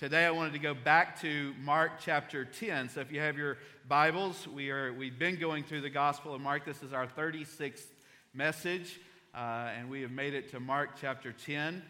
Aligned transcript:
today 0.00 0.24
I 0.24 0.30
wanted 0.30 0.54
to 0.54 0.58
go 0.58 0.72
back 0.72 1.20
to 1.20 1.52
Mark 1.62 2.00
chapter 2.00 2.46
10. 2.46 2.88
So 2.88 3.02
if 3.02 3.12
you 3.12 3.20
have 3.20 3.36
your 3.36 3.58
Bibles, 3.86 4.48
we 4.48 4.70
are, 4.70 4.94
we've 4.94 5.18
been 5.18 5.36
going 5.36 5.62
through 5.62 5.82
the 5.82 5.90
Gospel 5.90 6.34
of 6.34 6.40
Mark. 6.40 6.64
This 6.64 6.82
is 6.82 6.94
our 6.94 7.06
36th 7.06 7.84
message, 8.32 8.98
uh, 9.34 9.68
and 9.76 9.90
we 9.90 10.00
have 10.00 10.10
made 10.10 10.32
it 10.32 10.52
to 10.52 10.58
Mark 10.58 10.92
chapter 10.98 11.34
10. 11.44 11.82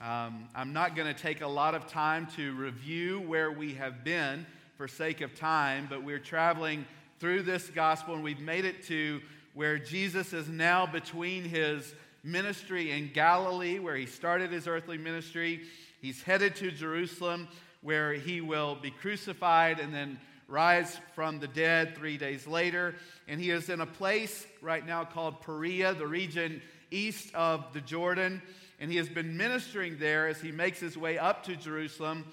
Um, 0.00 0.48
I'm 0.54 0.72
not 0.72 0.96
going 0.96 1.14
to 1.14 1.20
take 1.20 1.42
a 1.42 1.46
lot 1.46 1.74
of 1.74 1.86
time 1.88 2.26
to 2.36 2.54
review 2.54 3.20
where 3.20 3.52
we 3.52 3.74
have 3.74 4.02
been 4.02 4.46
for 4.78 4.88
sake 4.88 5.20
of 5.20 5.34
time, 5.34 5.88
but 5.90 6.02
we're 6.02 6.18
traveling 6.18 6.86
through 7.20 7.42
this 7.42 7.68
gospel 7.68 8.14
and 8.14 8.24
we've 8.24 8.40
made 8.40 8.64
it 8.64 8.82
to 8.84 9.20
where 9.52 9.78
Jesus 9.78 10.32
is 10.32 10.48
now 10.48 10.86
between 10.86 11.44
his 11.44 11.94
ministry 12.24 12.92
in 12.92 13.10
Galilee, 13.12 13.78
where 13.78 13.96
he 13.96 14.06
started 14.06 14.50
his 14.50 14.66
earthly 14.66 14.96
ministry. 14.96 15.60
He's 16.02 16.22
headed 16.22 16.54
to 16.56 16.70
Jerusalem, 16.70 17.48
where 17.80 18.12
he 18.12 18.42
will 18.42 18.74
be 18.74 18.90
crucified 18.90 19.80
and 19.80 19.94
then 19.94 20.20
rise 20.48 20.98
from 21.14 21.38
the 21.40 21.48
dead 21.48 21.96
three 21.96 22.18
days 22.18 22.46
later. 22.46 22.94
And 23.26 23.40
he 23.40 23.50
is 23.50 23.70
in 23.70 23.80
a 23.80 23.86
place 23.86 24.46
right 24.60 24.86
now 24.86 25.04
called 25.04 25.40
Perea, 25.40 25.94
the 25.94 26.06
region 26.06 26.60
east 26.90 27.34
of 27.34 27.72
the 27.72 27.80
Jordan 27.80 28.42
and 28.82 28.90
he 28.90 28.96
has 28.96 29.08
been 29.08 29.36
ministering 29.36 29.96
there 29.98 30.26
as 30.26 30.40
he 30.40 30.50
makes 30.50 30.80
his 30.80 30.98
way 30.98 31.16
up 31.16 31.44
to 31.44 31.54
Jerusalem. 31.54 32.24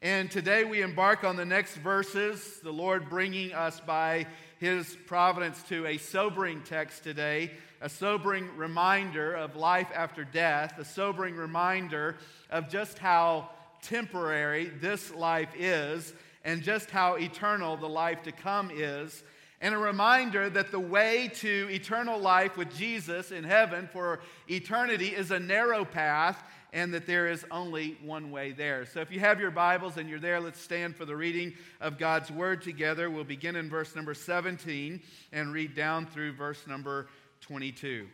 And 0.00 0.30
today 0.30 0.64
we 0.64 0.80
embark 0.80 1.22
on 1.22 1.36
the 1.36 1.44
next 1.44 1.74
verses, 1.76 2.60
the 2.62 2.72
Lord 2.72 3.10
bringing 3.10 3.52
us 3.52 3.78
by 3.80 4.26
his 4.58 4.96
providence 5.06 5.62
to 5.64 5.84
a 5.84 5.98
sobering 5.98 6.62
text 6.62 7.04
today, 7.04 7.50
a 7.80 7.88
sobering 7.88 8.48
reminder 8.56 9.34
of 9.34 9.56
life 9.56 9.88
after 9.94 10.24
death, 10.24 10.78
a 10.78 10.84
sobering 10.84 11.36
reminder 11.36 12.16
of 12.50 12.68
just 12.68 12.98
how 12.98 13.50
temporary 13.82 14.66
this 14.80 15.12
life 15.14 15.50
is 15.56 16.12
and 16.44 16.62
just 16.62 16.90
how 16.90 17.14
eternal 17.14 17.76
the 17.76 17.88
life 17.88 18.22
to 18.22 18.32
come 18.32 18.70
is 18.72 19.22
and 19.60 19.74
a 19.74 19.78
reminder 19.78 20.48
that 20.50 20.70
the 20.70 20.78
way 20.78 21.28
to 21.34 21.68
eternal 21.70 22.18
life 22.18 22.56
with 22.56 22.74
Jesus 22.76 23.32
in 23.32 23.42
heaven 23.42 23.88
for 23.92 24.20
eternity 24.48 25.08
is 25.08 25.30
a 25.32 25.40
narrow 25.40 25.84
path 25.84 26.40
and 26.72 26.94
that 26.94 27.06
there 27.06 27.26
is 27.26 27.44
only 27.50 27.96
one 28.04 28.30
way 28.30 28.52
there. 28.52 28.86
So 28.86 29.00
if 29.00 29.10
you 29.10 29.20
have 29.20 29.40
your 29.40 29.50
Bibles 29.50 29.96
and 29.96 30.08
you're 30.08 30.20
there, 30.20 30.38
let's 30.38 30.60
stand 30.60 30.94
for 30.94 31.04
the 31.04 31.16
reading 31.16 31.54
of 31.80 31.98
God's 31.98 32.30
Word 32.30 32.62
together. 32.62 33.10
We'll 33.10 33.24
begin 33.24 33.56
in 33.56 33.68
verse 33.68 33.96
number 33.96 34.14
17 34.14 35.00
and 35.32 35.52
read 35.52 35.74
down 35.74 36.06
through 36.06 36.32
verse 36.32 36.66
number 36.66 37.08
22. 37.40 38.06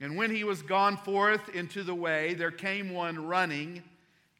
And 0.00 0.16
when 0.16 0.34
he 0.34 0.44
was 0.44 0.62
gone 0.62 0.96
forth 0.96 1.48
into 1.50 1.82
the 1.82 1.94
way, 1.94 2.34
there 2.34 2.50
came 2.50 2.92
one 2.92 3.26
running 3.26 3.82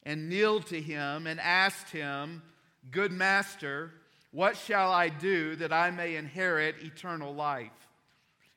and 0.04 0.28
kneeled 0.28 0.66
to 0.66 0.80
him 0.80 1.26
and 1.26 1.40
asked 1.40 1.90
him, 1.90 2.42
Good 2.90 3.12
master, 3.12 3.92
what 4.30 4.56
shall 4.56 4.92
I 4.92 5.08
do 5.08 5.56
that 5.56 5.72
I 5.72 5.90
may 5.90 6.16
inherit 6.16 6.76
eternal 6.82 7.34
life? 7.34 7.70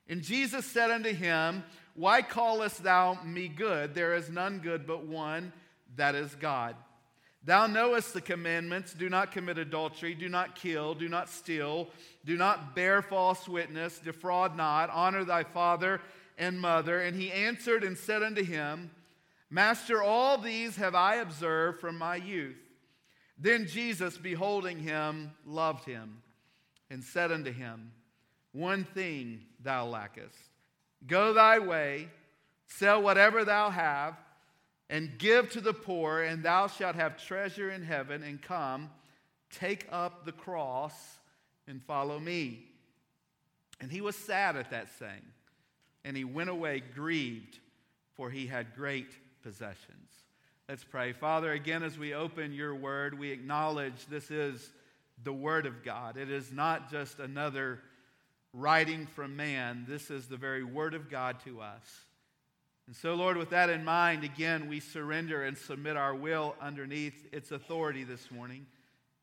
And 0.08 0.22
Jesus 0.22 0.64
said 0.66 0.90
unto 0.90 1.12
him, 1.12 1.64
Why 1.94 2.22
callest 2.22 2.82
thou 2.82 3.18
me 3.24 3.48
good? 3.48 3.94
There 3.94 4.14
is 4.14 4.30
none 4.30 4.58
good 4.58 4.86
but 4.86 5.04
one, 5.04 5.52
that 5.96 6.14
is 6.14 6.34
God. 6.36 6.76
Thou 7.44 7.66
knowest 7.66 8.14
the 8.14 8.20
commandments. 8.20 8.94
Do 8.94 9.08
not 9.08 9.32
commit 9.32 9.58
adultery, 9.58 10.14
do 10.14 10.28
not 10.28 10.54
kill, 10.54 10.94
do 10.94 11.08
not 11.08 11.28
steal, 11.28 11.88
do 12.24 12.36
not 12.36 12.76
bear 12.76 13.02
false 13.02 13.48
witness, 13.48 13.98
defraud 13.98 14.56
not, 14.56 14.90
honor 14.90 15.24
thy 15.24 15.42
father 15.42 16.00
and 16.38 16.60
mother. 16.60 17.00
And 17.00 17.16
he 17.16 17.32
answered 17.32 17.82
and 17.82 17.98
said 17.98 18.22
unto 18.22 18.44
him, 18.44 18.90
Master, 19.50 20.02
all 20.02 20.38
these 20.38 20.76
have 20.76 20.94
I 20.94 21.16
observed 21.16 21.80
from 21.80 21.98
my 21.98 22.16
youth. 22.16 22.56
Then 23.38 23.66
Jesus, 23.66 24.16
beholding 24.16 24.78
him, 24.78 25.32
loved 25.44 25.84
him 25.84 26.22
and 26.90 27.02
said 27.02 27.32
unto 27.32 27.52
him, 27.52 27.90
One 28.52 28.84
thing 28.84 29.40
thou 29.60 29.86
lackest. 29.86 30.36
Go 31.06 31.32
thy 31.32 31.58
way, 31.58 32.08
sell 32.68 33.02
whatever 33.02 33.44
thou 33.44 33.70
have, 33.70 34.16
and 34.92 35.16
give 35.16 35.50
to 35.52 35.62
the 35.62 35.72
poor, 35.72 36.20
and 36.20 36.42
thou 36.42 36.66
shalt 36.66 36.96
have 36.96 37.16
treasure 37.16 37.70
in 37.70 37.82
heaven. 37.82 38.22
And 38.22 38.40
come, 38.42 38.90
take 39.50 39.88
up 39.90 40.26
the 40.26 40.32
cross 40.32 40.92
and 41.66 41.82
follow 41.82 42.20
me. 42.20 42.66
And 43.80 43.90
he 43.90 44.02
was 44.02 44.14
sad 44.14 44.54
at 44.54 44.70
that 44.70 44.88
saying, 44.98 45.24
and 46.04 46.14
he 46.14 46.24
went 46.24 46.50
away 46.50 46.82
grieved, 46.94 47.58
for 48.16 48.28
he 48.28 48.46
had 48.46 48.76
great 48.76 49.08
possessions. 49.42 50.10
Let's 50.68 50.84
pray. 50.84 51.14
Father, 51.14 51.50
again, 51.52 51.82
as 51.82 51.98
we 51.98 52.12
open 52.12 52.52
your 52.52 52.74
word, 52.74 53.18
we 53.18 53.30
acknowledge 53.30 54.06
this 54.10 54.30
is 54.30 54.70
the 55.24 55.32
word 55.32 55.64
of 55.64 55.82
God. 55.82 56.18
It 56.18 56.30
is 56.30 56.52
not 56.52 56.90
just 56.90 57.18
another 57.18 57.80
writing 58.52 59.06
from 59.06 59.36
man, 59.36 59.86
this 59.88 60.10
is 60.10 60.26
the 60.26 60.36
very 60.36 60.62
word 60.62 60.92
of 60.92 61.08
God 61.08 61.40
to 61.46 61.62
us. 61.62 62.04
And 62.92 62.96
so, 62.98 63.14
Lord, 63.14 63.38
with 63.38 63.48
that 63.48 63.70
in 63.70 63.86
mind, 63.86 64.22
again, 64.22 64.68
we 64.68 64.78
surrender 64.78 65.44
and 65.44 65.56
submit 65.56 65.96
our 65.96 66.14
will 66.14 66.54
underneath 66.60 67.26
its 67.32 67.50
authority 67.50 68.04
this 68.04 68.30
morning. 68.30 68.66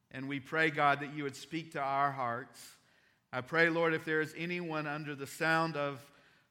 And 0.10 0.28
we 0.28 0.40
pray, 0.40 0.72
God, 0.72 1.02
that 1.02 1.14
you 1.14 1.22
would 1.22 1.36
speak 1.36 1.74
to 1.74 1.80
our 1.80 2.12
hearts. 2.12 2.60
I 3.32 3.42
pray, 3.42 3.70
Lord, 3.70 3.94
if 3.94 4.06
there 4.06 4.22
is 4.22 4.34
anyone 4.36 4.88
under 4.88 5.14
the 5.14 5.28
sound 5.28 5.78
of 5.78 6.04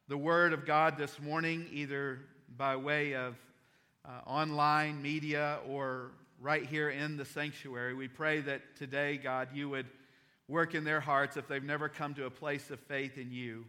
the 0.07 0.17
word 0.17 0.53
of 0.53 0.65
God 0.65 0.97
this 0.97 1.19
morning, 1.21 1.67
either 1.73 2.21
by 2.57 2.77
way 2.77 3.17
of 3.17 3.35
uh, 4.05 4.21
online 4.25 5.03
media 5.03 5.59
or 5.69 6.13
right 6.41 6.67
here 6.67 6.89
in 6.89 7.17
the 7.17 7.25
sanctuary. 7.25 7.95
We 7.95 8.07
pray 8.07 8.43
that 8.43 8.77
today, 8.77 9.17
God, 9.17 9.49
you 9.53 9.69
would 9.71 9.87
work 10.47 10.77
in 10.77 10.85
their 10.85 11.01
hearts 11.01 11.37
if 11.37 11.49
they've 11.49 11.65
never 11.65 11.89
come 11.89 12.15
to 12.15 12.27
a 12.27 12.31
place 12.31 12.71
of 12.71 12.79
faith 12.79 13.19
in 13.19 13.33
you, 13.33 13.65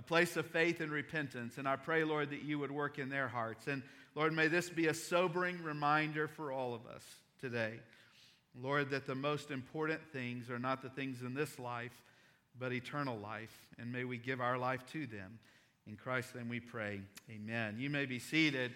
a 0.00 0.02
place 0.02 0.38
of 0.38 0.46
faith 0.46 0.80
and 0.80 0.90
repentance. 0.90 1.58
And 1.58 1.68
I 1.68 1.76
pray, 1.76 2.04
Lord, 2.04 2.30
that 2.30 2.42
you 2.42 2.58
would 2.58 2.70
work 2.70 2.98
in 2.98 3.10
their 3.10 3.28
hearts. 3.28 3.66
And 3.66 3.82
Lord, 4.14 4.32
may 4.32 4.48
this 4.48 4.70
be 4.70 4.86
a 4.86 4.94
sobering 4.94 5.62
reminder 5.62 6.26
for 6.26 6.50
all 6.50 6.72
of 6.72 6.86
us 6.86 7.02
today. 7.38 7.74
Lord, 8.58 8.88
that 8.92 9.06
the 9.06 9.14
most 9.14 9.50
important 9.50 10.00
things 10.10 10.48
are 10.48 10.58
not 10.58 10.80
the 10.80 10.88
things 10.88 11.20
in 11.20 11.34
this 11.34 11.58
life, 11.58 11.92
but 12.58 12.72
eternal 12.72 13.18
life. 13.18 13.54
And 13.78 13.92
may 13.92 14.04
we 14.04 14.16
give 14.16 14.40
our 14.40 14.56
life 14.56 14.80
to 14.92 15.06
them. 15.06 15.38
In 15.86 15.96
Christ's 15.96 16.34
name 16.34 16.48
we 16.48 16.60
pray. 16.60 17.02
Amen. 17.30 17.76
You 17.78 17.90
may 17.90 18.06
be 18.06 18.18
seated. 18.18 18.72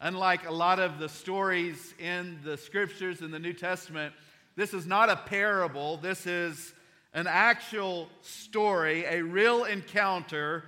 Unlike 0.00 0.48
a 0.48 0.52
lot 0.52 0.78
of 0.78 0.98
the 0.98 1.10
stories 1.10 1.92
in 1.98 2.38
the 2.42 2.56
scriptures 2.56 3.20
in 3.20 3.30
the 3.30 3.38
New 3.38 3.52
Testament, 3.52 4.14
this 4.56 4.72
is 4.72 4.86
not 4.86 5.10
a 5.10 5.16
parable. 5.16 5.98
This 5.98 6.26
is 6.26 6.72
an 7.14 7.26
actual 7.28 8.08
story, 8.22 9.04
a 9.04 9.22
real 9.22 9.64
encounter 9.64 10.64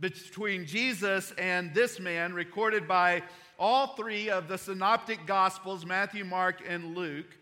between 0.00 0.64
Jesus 0.64 1.32
and 1.36 1.74
this 1.74 2.00
man, 2.00 2.32
recorded 2.32 2.88
by 2.88 3.22
all 3.58 3.88
three 3.88 4.30
of 4.30 4.48
the 4.48 4.56
synoptic 4.56 5.26
gospels 5.26 5.84
Matthew, 5.84 6.24
Mark, 6.24 6.62
and 6.66 6.96
Luke. 6.96 7.36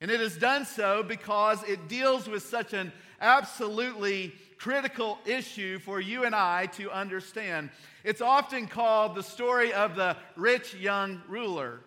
And 0.00 0.10
it 0.10 0.20
has 0.20 0.36
done 0.36 0.64
so 0.64 1.02
because 1.02 1.62
it 1.64 1.88
deals 1.88 2.26
with 2.26 2.42
such 2.42 2.72
an 2.72 2.90
absolutely 3.20 4.32
critical 4.56 5.18
issue 5.26 5.78
for 5.78 6.00
you 6.00 6.24
and 6.24 6.34
I 6.34 6.66
to 6.66 6.90
understand. 6.90 7.68
It's 8.02 8.22
often 8.22 8.66
called 8.66 9.14
the 9.14 9.22
story 9.22 9.72
of 9.74 9.94
the 9.94 10.16
rich 10.36 10.74
young 10.74 11.20
ruler. 11.28 11.80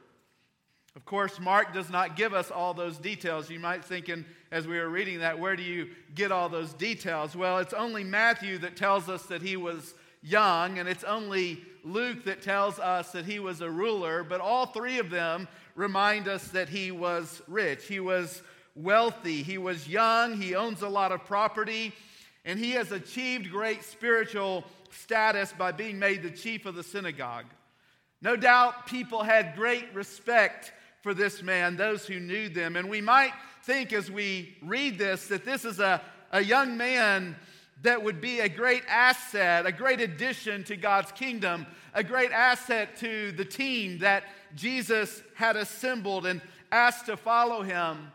Of 0.96 1.06
course, 1.06 1.40
Mark 1.40 1.74
does 1.74 1.90
not 1.90 2.18
give 2.18 2.34
us 2.34 2.52
all 2.52 2.74
those 2.74 2.98
details. 2.98 3.50
You 3.50 3.60
might 3.60 3.86
think, 3.86 4.10
in, 4.10 4.26
as 4.52 4.68
we 4.68 4.78
were 4.78 4.90
reading 4.90 5.20
that, 5.20 5.40
where 5.40 5.56
do 5.56 5.64
you 5.64 5.90
get 6.16 6.32
all 6.32 6.50
those 6.50 6.74
details? 6.74 7.34
Well, 7.36 7.60
it's 7.60 7.74
only 7.74 8.04
Matthew 8.04 8.58
that 8.58 8.76
tells 8.76 9.08
us 9.08 9.24
that 9.28 9.42
he 9.42 9.56
was 9.56 9.94
young, 10.22 10.80
and 10.80 10.90
it's 10.90 11.06
only 11.06 11.62
Luke 11.84 12.26
that 12.26 12.42
tells 12.42 12.78
us 12.78 13.12
that 13.14 13.26
he 13.26 13.40
was 13.40 13.62
a 13.62 13.70
ruler, 13.70 14.24
but 14.24 14.42
all 14.42 14.66
three 14.66 15.00
of 15.00 15.10
them 15.10 15.48
remind 15.76 16.28
us 16.28 16.50
that 16.50 16.68
he 16.68 16.92
was 16.92 17.42
rich. 17.48 17.88
He 17.88 18.02
was 18.02 18.44
wealthy, 18.76 19.44
he 19.44 19.58
was 19.58 19.88
young, 19.88 20.40
he 20.40 20.56
owns 20.56 20.82
a 20.82 20.90
lot 20.90 21.12
of 21.12 21.26
property, 21.26 21.94
and 22.46 22.60
he 22.60 22.72
has 22.72 22.92
achieved 22.92 23.50
great 23.50 23.84
spiritual 23.84 24.66
status 24.92 25.54
by 25.58 25.72
being 25.72 25.98
made 25.98 26.22
the 26.22 26.30
chief 26.30 26.66
of 26.66 26.76
the 26.76 26.84
synagogue. 26.84 27.46
No 28.22 28.36
doubt 28.36 28.86
people 28.86 29.24
had 29.24 29.56
great 29.56 29.94
respect 29.94 30.74
for 31.02 31.14
this 31.14 31.42
man, 31.42 31.76
those 31.76 32.06
who 32.06 32.20
knew 32.20 32.50
them. 32.50 32.76
And 32.76 32.90
we 32.90 33.02
might 33.02 33.34
think 33.64 33.94
as 33.94 34.10
we 34.10 34.56
read 34.62 34.98
this 34.98 35.28
that 35.28 35.46
this 35.46 35.66
is 35.66 35.80
a, 35.80 36.02
a 36.32 36.44
young 36.44 36.78
man 36.78 37.36
that 37.82 38.04
would 38.04 38.22
be 38.22 38.40
a 38.40 38.50
great 38.50 38.84
asset, 38.88 39.66
a 39.66 39.72
great 39.72 40.00
addition 40.00 40.64
to 40.66 40.76
God's 40.76 41.12
kingdom, 41.12 41.66
a 41.94 42.04
great 42.04 42.32
asset 42.32 42.96
to 42.98 43.32
the 43.32 43.46
team 43.46 43.98
that 44.00 44.24
Jesus 44.56 45.22
had 45.36 45.56
assembled 45.56 46.26
and 46.26 46.42
asked 46.72 47.08
to 47.08 47.18
follow 47.18 47.64
him. 47.64 48.12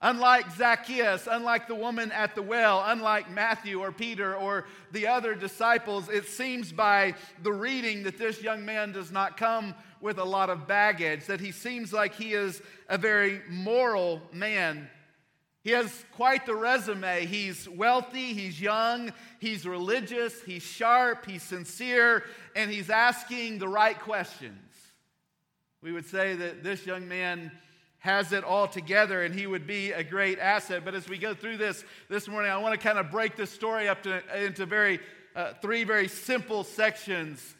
Unlike 0.00 0.52
Zacchaeus, 0.52 1.26
unlike 1.28 1.66
the 1.66 1.74
woman 1.74 2.12
at 2.12 2.36
the 2.36 2.42
well, 2.42 2.84
unlike 2.86 3.28
Matthew 3.32 3.80
or 3.80 3.90
Peter 3.90 4.36
or 4.36 4.66
the 4.92 5.08
other 5.08 5.34
disciples, 5.34 6.08
it 6.08 6.26
seems 6.26 6.70
by 6.70 7.14
the 7.42 7.52
reading 7.52 8.04
that 8.04 8.16
this 8.16 8.40
young 8.40 8.64
man 8.64 8.92
does 8.92 9.10
not 9.10 9.36
come 9.36 9.74
with 10.00 10.18
a 10.18 10.24
lot 10.24 10.50
of 10.50 10.66
baggage, 10.66 11.26
that 11.26 11.40
he 11.40 11.52
seems 11.52 11.92
like 11.92 12.14
he 12.14 12.32
is 12.32 12.62
a 12.88 12.98
very 12.98 13.40
moral 13.48 14.22
man. 14.32 14.88
He 15.64 15.70
has 15.70 16.04
quite 16.12 16.46
the 16.46 16.54
resume. 16.54 17.26
He's 17.26 17.68
wealthy, 17.68 18.32
he's 18.32 18.60
young, 18.60 19.12
he's 19.38 19.66
religious, 19.66 20.40
he's 20.42 20.62
sharp, 20.62 21.26
he's 21.26 21.42
sincere, 21.42 22.24
and 22.56 22.70
he's 22.70 22.90
asking 22.90 23.58
the 23.58 23.68
right 23.68 23.98
questions. 23.98 24.58
We 25.82 25.92
would 25.92 26.06
say 26.06 26.34
that 26.34 26.62
this 26.62 26.86
young 26.86 27.06
man 27.06 27.52
has 27.98 28.32
it 28.32 28.44
all 28.44 28.68
together 28.68 29.22
and 29.22 29.34
he 29.34 29.46
would 29.46 29.66
be 29.66 29.92
a 29.92 30.04
great 30.04 30.38
asset. 30.38 30.84
But 30.84 30.94
as 30.94 31.08
we 31.08 31.18
go 31.18 31.34
through 31.34 31.56
this 31.56 31.84
this 32.08 32.28
morning, 32.28 32.50
I 32.50 32.56
want 32.58 32.74
to 32.74 32.80
kind 32.80 32.98
of 32.98 33.10
break 33.10 33.36
this 33.36 33.50
story 33.50 33.88
up 33.88 34.02
to, 34.04 34.22
into 34.44 34.66
very 34.66 35.00
uh, 35.34 35.52
three 35.60 35.84
very 35.84 36.08
simple 36.08 36.64
sections, 36.64 37.54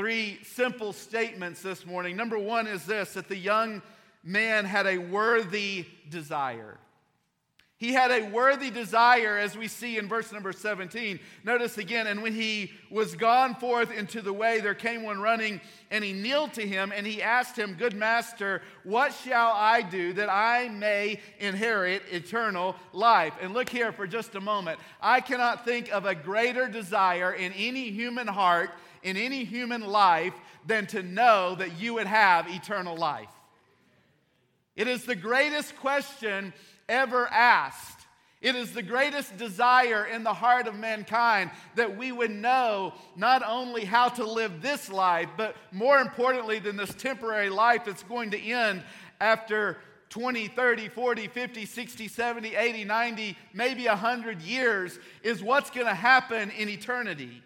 three 0.00 0.38
simple 0.44 0.94
statements 0.94 1.60
this 1.60 1.84
morning. 1.84 2.16
Number 2.16 2.38
one 2.38 2.66
is 2.66 2.86
this 2.86 3.12
that 3.12 3.28
the 3.28 3.36
young 3.36 3.82
man 4.24 4.64
had 4.64 4.86
a 4.86 4.96
worthy 4.96 5.84
desire. 6.08 6.78
He 7.76 7.92
had 7.92 8.10
a 8.10 8.30
worthy 8.30 8.70
desire, 8.70 9.36
as 9.36 9.58
we 9.58 9.68
see 9.68 9.98
in 9.98 10.08
verse 10.08 10.32
number 10.32 10.52
17. 10.52 11.20
Notice 11.44 11.76
again, 11.76 12.06
and 12.06 12.22
when 12.22 12.34
he 12.34 12.72
was 12.90 13.14
gone 13.14 13.54
forth 13.54 13.92
into 13.92 14.22
the 14.22 14.32
way, 14.32 14.60
there 14.60 14.74
came 14.74 15.02
one 15.02 15.20
running, 15.20 15.60
and 15.90 16.02
he 16.02 16.14
kneeled 16.14 16.54
to 16.54 16.66
him, 16.66 16.92
and 16.96 17.06
he 17.06 17.22
asked 17.22 17.56
him, 17.56 17.74
Good 17.74 17.94
master, 17.94 18.62
what 18.84 19.12
shall 19.12 19.52
I 19.54 19.82
do 19.82 20.14
that 20.14 20.30
I 20.30 20.70
may 20.70 21.20
inherit 21.38 22.04
eternal 22.10 22.74
life? 22.94 23.34
And 23.40 23.52
look 23.52 23.68
here 23.68 23.92
for 23.92 24.06
just 24.06 24.34
a 24.34 24.40
moment. 24.40 24.80
I 25.02 25.20
cannot 25.20 25.66
think 25.66 25.92
of 25.92 26.06
a 26.06 26.14
greater 26.14 26.68
desire 26.68 27.34
in 27.34 27.52
any 27.52 27.90
human 27.90 28.26
heart, 28.26 28.70
in 29.02 29.16
any 29.16 29.44
human 29.44 29.82
life, 29.82 30.34
than 30.66 30.86
to 30.86 31.02
know 31.02 31.54
that 31.54 31.80
you 31.80 31.94
would 31.94 32.06
have 32.06 32.48
eternal 32.48 32.96
life. 32.96 33.30
It 34.76 34.88
is 34.88 35.04
the 35.04 35.16
greatest 35.16 35.76
question 35.76 36.52
ever 36.88 37.26
asked. 37.28 38.06
It 38.40 38.56
is 38.56 38.72
the 38.72 38.82
greatest 38.82 39.36
desire 39.36 40.06
in 40.06 40.24
the 40.24 40.32
heart 40.32 40.66
of 40.66 40.74
mankind 40.74 41.50
that 41.74 41.98
we 41.98 42.10
would 42.10 42.30
know 42.30 42.94
not 43.14 43.42
only 43.46 43.84
how 43.84 44.08
to 44.08 44.24
live 44.24 44.62
this 44.62 44.90
life, 44.90 45.28
but 45.36 45.54
more 45.72 45.98
importantly 45.98 46.58
than 46.58 46.76
this 46.76 46.94
temporary 46.94 47.50
life 47.50 47.84
that's 47.84 48.02
going 48.02 48.30
to 48.30 48.40
end 48.40 48.82
after 49.20 49.76
20, 50.08 50.48
30, 50.48 50.88
40, 50.88 51.28
50, 51.28 51.66
60, 51.66 52.08
70, 52.08 52.54
80, 52.56 52.84
90, 52.84 53.38
maybe 53.52 53.86
100 53.86 54.40
years, 54.40 54.98
is 55.22 55.42
what's 55.42 55.70
going 55.70 55.86
to 55.86 55.94
happen 55.94 56.50
in 56.50 56.70
eternity. 56.70 57.42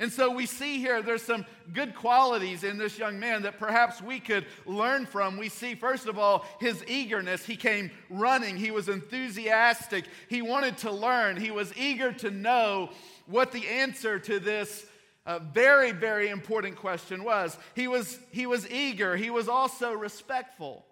And 0.00 0.10
so 0.10 0.30
we 0.30 0.46
see 0.46 0.78
here 0.78 1.02
there's 1.02 1.22
some 1.22 1.44
good 1.74 1.94
qualities 1.94 2.64
in 2.64 2.78
this 2.78 2.98
young 2.98 3.20
man 3.20 3.42
that 3.42 3.58
perhaps 3.58 4.00
we 4.00 4.18
could 4.18 4.46
learn 4.64 5.04
from. 5.04 5.36
We 5.36 5.50
see, 5.50 5.74
first 5.74 6.06
of 6.06 6.18
all, 6.18 6.46
his 6.58 6.82
eagerness. 6.88 7.44
He 7.44 7.54
came 7.54 7.90
running, 8.08 8.56
he 8.56 8.70
was 8.70 8.88
enthusiastic, 8.88 10.06
he 10.28 10.40
wanted 10.40 10.78
to 10.78 10.90
learn, 10.90 11.36
he 11.36 11.50
was 11.50 11.76
eager 11.76 12.12
to 12.14 12.30
know 12.30 12.90
what 13.26 13.52
the 13.52 13.68
answer 13.68 14.18
to 14.18 14.40
this 14.40 14.86
uh, 15.26 15.38
very, 15.38 15.92
very 15.92 16.30
important 16.30 16.76
question 16.76 17.22
was. 17.22 17.58
He, 17.76 17.86
was. 17.86 18.18
he 18.32 18.46
was 18.46 18.68
eager, 18.70 19.16
he 19.16 19.28
was 19.28 19.48
also 19.48 19.92
respectful. 19.92 20.86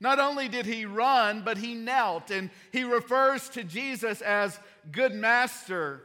Not 0.00 0.18
only 0.18 0.48
did 0.48 0.64
he 0.64 0.86
run, 0.86 1.42
but 1.44 1.58
he 1.58 1.74
knelt, 1.74 2.30
and 2.30 2.48
he 2.72 2.84
refers 2.84 3.50
to 3.50 3.62
Jesus 3.62 4.22
as 4.22 4.58
good 4.90 5.12
master. 5.12 6.04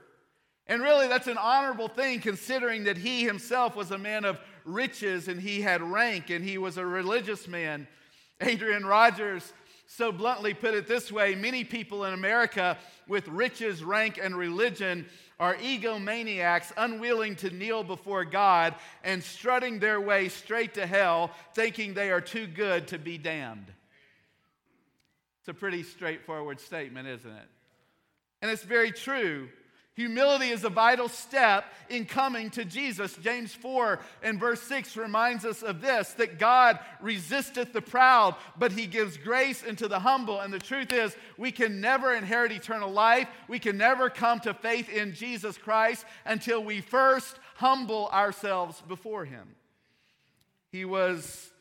And 0.68 0.82
really, 0.82 1.08
that's 1.08 1.28
an 1.28 1.38
honorable 1.38 1.88
thing 1.88 2.20
considering 2.20 2.86
that 2.86 2.98
he 2.98 3.24
himself 3.24 3.76
was 3.76 3.92
a 3.92 3.98
man 3.98 4.26
of 4.26 4.40
riches 4.64 5.28
and 5.28 5.40
he 5.40 5.62
had 5.62 5.82
rank 5.82 6.30
and 6.32 6.44
he 6.44 6.58
was 6.58 6.78
a 6.78 6.86
religious 6.86 7.48
man. 7.48 7.88
Adrian 8.42 8.86
Rogers 8.86 9.54
so 9.88 10.12
bluntly 10.12 10.54
put 10.54 10.74
it 10.74 10.88
this 10.88 11.12
way 11.12 11.36
many 11.36 11.64
people 11.64 12.06
in 12.06 12.14
America 12.14 12.78
with 13.08 13.28
riches, 13.28 13.84
rank, 13.84 14.20
and 14.22 14.36
religion 14.36 15.06
are 15.40 15.56
egomaniacs, 15.56 16.72
unwilling 16.78 17.36
to 17.36 17.50
kneel 17.50 17.84
before 17.84 18.26
God 18.26 18.74
and 19.04 19.22
strutting 19.22 19.80
their 19.80 20.00
way 20.00 20.30
straight 20.30 20.74
to 20.76 20.88
hell, 20.88 21.32
thinking 21.54 21.94
they 21.94 22.10
are 22.10 22.22
too 22.22 22.48
good 22.48 22.88
to 22.88 22.98
be 22.98 23.18
damned. 23.18 23.72
It's 25.42 25.50
a 25.50 25.54
pretty 25.54 25.84
straightforward 25.84 26.60
statement, 26.60 27.08
isn't 27.08 27.32
it? 27.32 27.48
And 28.42 28.50
it's 28.50 28.64
very 28.64 28.92
true. 28.92 29.50
Humility 29.96 30.50
is 30.50 30.66
a 30.66 30.70
vital 30.70 31.08
step 31.08 31.64
in 31.90 32.06
coming 32.06 32.50
to 32.50 32.66
Jesus. 32.66 33.16
James 33.22 33.54
4 33.54 34.00
and 34.24 34.38
verse 34.38 34.62
6 34.64 34.98
reminds 34.98 35.46
us 35.46 35.64
of 35.64 35.80
this 35.80 36.12
that 36.14 36.38
God 36.38 36.80
resisteth 37.00 37.72
the 37.72 37.82
proud, 37.82 38.36
but 38.58 38.74
he 38.74 38.88
gives 38.88 39.16
grace 39.16 39.64
unto 39.66 39.88
the 39.88 40.00
humble. 40.00 40.42
And 40.42 40.54
the 40.54 40.60
truth 40.60 40.92
is, 40.92 41.16
we 41.38 41.50
can 41.50 41.80
never 41.80 42.14
inherit 42.14 42.52
eternal 42.52 42.92
life. 42.92 43.30
We 43.48 43.58
can 43.58 43.78
never 43.78 44.10
come 44.10 44.42
to 44.42 44.54
faith 44.54 44.90
in 44.90 45.14
Jesus 45.14 45.58
Christ 45.58 46.06
until 46.26 46.62
we 46.62 46.82
first 46.82 47.40
humble 47.56 48.10
ourselves 48.10 48.84
before 48.90 49.24
him. 49.24 49.56
He 50.74 50.84
was 50.84 51.52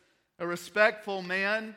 a 0.41 0.47
respectful 0.47 1.23
man. 1.23 1.77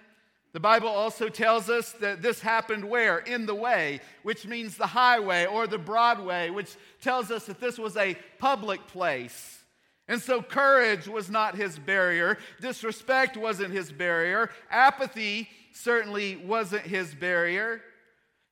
The 0.57 0.61
Bible 0.61 0.89
also 0.89 1.29
tells 1.29 1.69
us 1.69 1.91
that 1.99 2.23
this 2.23 2.39
happened 2.39 2.89
where? 2.89 3.19
In 3.19 3.45
the 3.45 3.53
way, 3.53 4.01
which 4.23 4.47
means 4.47 4.75
the 4.75 4.87
highway 4.87 5.45
or 5.45 5.67
the 5.67 5.77
Broadway, 5.77 6.49
which 6.49 6.75
tells 6.99 7.29
us 7.29 7.45
that 7.45 7.59
this 7.59 7.77
was 7.77 7.95
a 7.95 8.17
public 8.39 8.87
place. 8.87 9.63
And 10.07 10.19
so 10.19 10.41
courage 10.41 11.07
was 11.07 11.29
not 11.29 11.55
his 11.55 11.77
barrier, 11.77 12.39
disrespect 12.59 13.37
wasn't 13.37 13.71
his 13.71 13.91
barrier, 13.91 14.49
apathy 14.71 15.47
certainly 15.73 16.37
wasn't 16.37 16.87
his 16.87 17.13
barrier. 17.13 17.83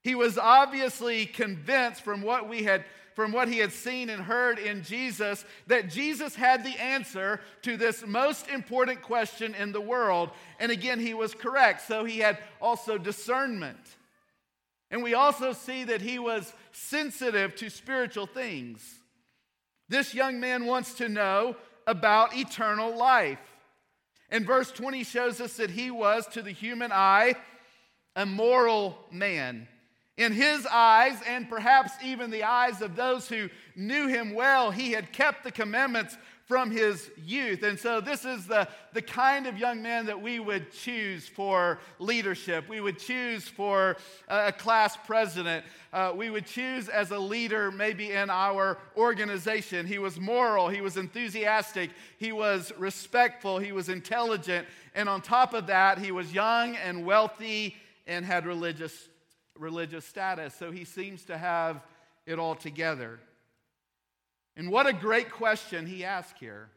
He 0.03 0.13
was 0.13 0.37
obviously 0.37 1.25
convinced 1.25 2.03
from 2.03 2.21
what 2.21 2.47
we 2.47 2.61
had 2.65 2.85
from 3.15 3.31
what 3.31 3.47
he 3.47 3.57
had 3.59 3.71
seen 3.71 4.09
and 4.09 4.21
heard 4.21 4.59
in 4.59 4.83
Jesus 4.83 5.45
that 5.67 5.89
Jesus 5.89 6.35
had 6.35 6.63
the 6.63 6.77
answer 6.81 7.39
to 7.61 7.77
this 7.77 8.05
most 8.05 8.49
important 8.49 9.01
question 9.01 9.55
in 9.55 9.71
the 9.71 9.81
world. 9.81 10.29
And 10.59 10.71
again, 10.71 10.99
he 10.99 11.13
was 11.13 11.33
correct. 11.33 11.87
So 11.87 12.03
he 12.03 12.19
had 12.19 12.37
also 12.61 12.97
discernment. 12.97 13.79
And 14.91 15.01
we 15.01 15.13
also 15.13 15.53
see 15.53 15.85
that 15.85 16.01
he 16.01 16.19
was 16.19 16.53
sensitive 16.73 17.55
to 17.55 17.69
spiritual 17.69 18.27
things. 18.27 18.99
This 19.87 20.13
young 20.13 20.39
man 20.39 20.65
wants 20.65 20.95
to 20.95 21.07
know 21.07 21.55
about 21.87 22.35
eternal 22.35 22.97
life. 22.97 23.39
And 24.29 24.45
verse 24.45 24.71
20 24.71 25.03
shows 25.05 25.39
us 25.39 25.55
that 25.57 25.69
he 25.69 25.89
was, 25.89 26.27
to 26.27 26.41
the 26.41 26.51
human 26.51 26.91
eye, 26.91 27.35
a 28.15 28.25
moral 28.25 28.97
man. 29.09 29.67
In 30.17 30.31
his 30.31 30.65
eyes, 30.65 31.17
and 31.27 31.49
perhaps 31.49 31.91
even 32.01 32.31
the 32.31 32.43
eyes 32.43 32.81
of 32.81 32.95
those 32.95 33.27
who 33.27 33.49
knew 33.75 34.07
him 34.07 34.33
well, 34.33 34.71
he 34.71 34.91
had 34.91 35.11
kept 35.11 35.43
the 35.43 35.51
commandments 35.51 36.17
from 36.45 36.69
his 36.69 37.09
youth. 37.25 37.63
And 37.63 37.77
so, 37.77 37.99
this 37.99 38.23
is 38.23 38.45
the, 38.45 38.67
the 38.93 39.01
kind 39.01 39.47
of 39.47 39.57
young 39.57 39.81
man 39.81 40.05
that 40.05 40.21
we 40.21 40.39
would 40.39 40.71
choose 40.71 41.27
for 41.27 41.79
leadership. 41.99 42.69
We 42.69 42.81
would 42.81 42.99
choose 42.99 43.47
for 43.47 43.97
a 44.27 44.51
class 44.51 44.95
president. 44.95 45.65
Uh, 45.91 46.13
we 46.15 46.29
would 46.29 46.45
choose 46.45 46.87
as 46.87 47.11
a 47.11 47.17
leader, 47.17 47.71
maybe 47.71 48.11
in 48.11 48.29
our 48.29 48.77
organization. 48.95 49.87
He 49.87 49.97
was 49.97 50.19
moral, 50.19 50.69
he 50.69 50.81
was 50.81 50.97
enthusiastic, 50.97 51.89
he 52.19 52.31
was 52.31 52.71
respectful, 52.77 53.57
he 53.57 53.71
was 53.71 53.89
intelligent. 53.89 54.67
And 54.93 55.09
on 55.09 55.21
top 55.21 55.53
of 55.53 55.67
that, 55.67 55.97
he 55.97 56.11
was 56.11 56.31
young 56.31 56.75
and 56.75 57.05
wealthy 57.05 57.75
and 58.07 58.23
had 58.23 58.45
religious 58.45 59.09
religious 59.57 60.05
status, 60.05 60.53
so 60.53 60.71
he 60.71 60.85
seems 60.85 61.23
to 61.25 61.37
have 61.37 61.81
it 62.25 62.39
all 62.39 62.55
together. 62.55 63.19
And 64.57 64.71
what 64.71 64.87
a 64.87 64.93
great 64.93 65.31
question 65.31 65.85
he 65.85 66.05
asked 66.05 66.37
here. 66.39 66.69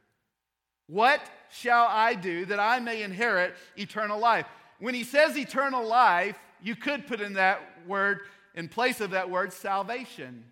What 0.86 1.20
shall 1.50 1.86
I 1.88 2.14
do 2.14 2.46
that 2.46 2.58
I 2.58 2.80
may 2.80 3.02
inherit 3.02 3.54
eternal 3.76 4.18
life? 4.18 4.46
When 4.78 4.94
he 4.94 5.04
says 5.04 5.36
eternal 5.36 5.86
life, 5.86 6.36
you 6.62 6.74
could 6.74 7.06
put 7.06 7.20
in 7.20 7.34
that 7.34 7.60
word, 7.86 8.20
in 8.54 8.68
place 8.68 9.00
of 9.00 9.10
that 9.10 9.30
word, 9.30 9.52
salvation. 9.52 10.44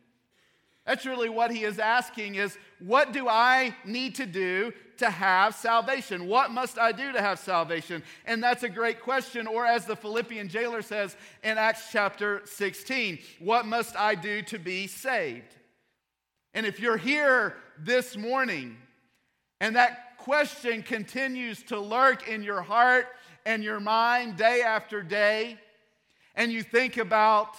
That's 0.87 1.05
really 1.05 1.29
what 1.29 1.51
he 1.51 1.65
is 1.65 1.79
asking 1.79 2.37
is 2.37 2.57
what 2.79 3.13
do 3.13 3.29
I 3.29 3.75
need 3.85 4.15
to 4.17 4.27
do 4.27 4.73
to 4.99 5.11
have 5.11 5.55
salvation? 5.55 6.27
What 6.27 6.53
must 6.53 6.79
I 6.79 6.93
do 6.93 7.13
to 7.13 7.21
have 7.21 7.39
salvation? 7.39 8.03
And 8.25 8.43
that's 8.43 8.63
a 8.63 8.69
great 8.69 9.01
question. 9.01 9.47
Or 9.47 9.67
as 9.67 9.85
the 9.85 9.97
Philippian 9.97 10.49
jailer 10.49 10.83
says 10.83 11.17
in 11.43 11.59
Acts 11.59 11.89
chapter 11.91 12.43
16, 12.45 13.19
what 13.41 13.67
must 13.67 13.97
I 13.97 14.15
do 14.15 14.43
to 14.43 14.59
be 14.59 14.87
saved? 14.87 15.57
And 16.55 16.65
if 16.65 16.79
you're 16.81 16.97
here 16.97 17.57
this 17.79 18.17
morning 18.17 18.77
and 19.61 19.77
that 19.77 20.19
question 20.19 20.83
continues 20.83 21.63
to 21.65 21.81
lurk 21.81 22.29
in 22.29 22.43
your 22.43 22.63
heart 22.63 23.07
and 23.45 23.63
your 23.63 23.81
mind 23.81 24.37
day 24.37 24.63
after 24.63 25.03
day, 25.03 25.59
and 26.37 26.53
you 26.53 26.63
think 26.63 26.99
about 26.99 27.57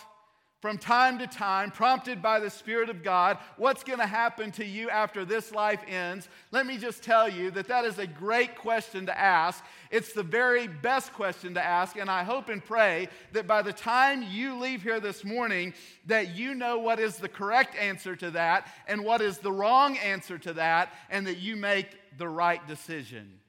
from 0.59 0.79
time 0.79 1.19
to 1.19 1.27
time, 1.27 1.69
prompted 1.69 2.19
by 2.19 2.39
the 2.39 2.49
Spirit 2.49 2.89
of 2.89 3.03
God, 3.03 3.37
what's 3.57 3.83
going 3.83 3.99
to 3.99 4.07
happen 4.07 4.51
to 4.53 4.65
you 4.65 4.89
after 4.89 5.23
this 5.23 5.51
life 5.51 5.81
ends? 5.87 6.27
Let 6.51 6.65
me 6.65 6.79
just 6.79 7.03
tell 7.03 7.29
you 7.29 7.51
that 7.51 7.67
that 7.67 7.85
is 7.85 7.99
a 7.99 8.07
great 8.07 8.55
question 8.55 9.05
to 9.05 9.17
ask. 9.17 9.63
It's 9.91 10.13
the 10.13 10.23
very 10.23 10.67
best 10.67 11.13
question 11.13 11.53
to 11.53 11.63
ask, 11.63 11.95
and 11.95 12.09
I 12.09 12.23
hope 12.23 12.49
and 12.49 12.63
pray 12.63 13.07
that 13.33 13.45
by 13.45 13.61
the 13.61 13.73
time 13.73 14.23
you 14.23 14.55
leave 14.55 14.81
here 14.81 14.99
this 14.99 15.23
morning, 15.23 15.75
that 16.07 16.35
you 16.35 16.55
know 16.55 16.79
what 16.79 16.99
is 16.99 17.17
the 17.17 17.29
correct 17.29 17.75
answer 17.75 18.15
to 18.15 18.31
that 18.31 18.67
and 18.87 19.03
what 19.03 19.21
is 19.21 19.37
the 19.37 19.51
wrong 19.51 19.97
answer 19.99 20.39
to 20.39 20.53
that, 20.53 20.91
and 21.11 21.27
that 21.27 21.37
you 21.37 21.55
make 21.55 21.87
the 22.17 22.27
right 22.27 22.67
decision. 22.67 23.39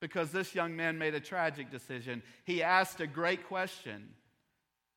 Because 0.00 0.30
this 0.30 0.54
young 0.54 0.76
man 0.76 0.96
made 0.96 1.14
a 1.14 1.20
tragic 1.20 1.72
decision. 1.72 2.22
He 2.44 2.62
asked 2.62 3.00
a 3.00 3.06
great 3.06 3.48
question 3.48 4.10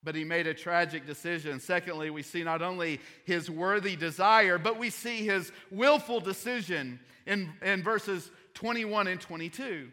but 0.03 0.15
he 0.15 0.23
made 0.23 0.47
a 0.47 0.53
tragic 0.53 1.05
decision. 1.05 1.59
Secondly, 1.59 2.09
we 2.09 2.23
see 2.23 2.43
not 2.43 2.61
only 2.61 2.99
his 3.25 3.49
worthy 3.49 3.95
desire, 3.95 4.57
but 4.57 4.77
we 4.77 4.89
see 4.89 5.25
his 5.25 5.51
willful 5.71 6.19
decision 6.19 6.99
in, 7.25 7.49
in 7.61 7.81
verses 7.83 8.29
21 8.53 9.07
and 9.07 9.21
22. 9.21 9.89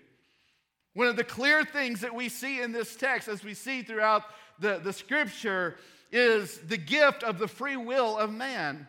One 0.95 1.07
of 1.07 1.17
the 1.17 1.25
clear 1.25 1.65
things 1.65 2.01
that 2.01 2.15
we 2.15 2.29
see 2.29 2.61
in 2.61 2.73
this 2.73 2.97
text, 2.97 3.29
as 3.29 3.45
we 3.45 3.55
see 3.55 3.83
throughout 3.83 4.25
the, 4.59 4.79
the 4.79 4.93
scripture, 4.93 5.77
is 6.11 6.59
the 6.59 6.77
gift 6.77 7.23
of 7.23 7.39
the 7.39 7.47
free 7.47 7.77
will 7.77 8.19
of 8.19 8.33
man. 8.33 8.89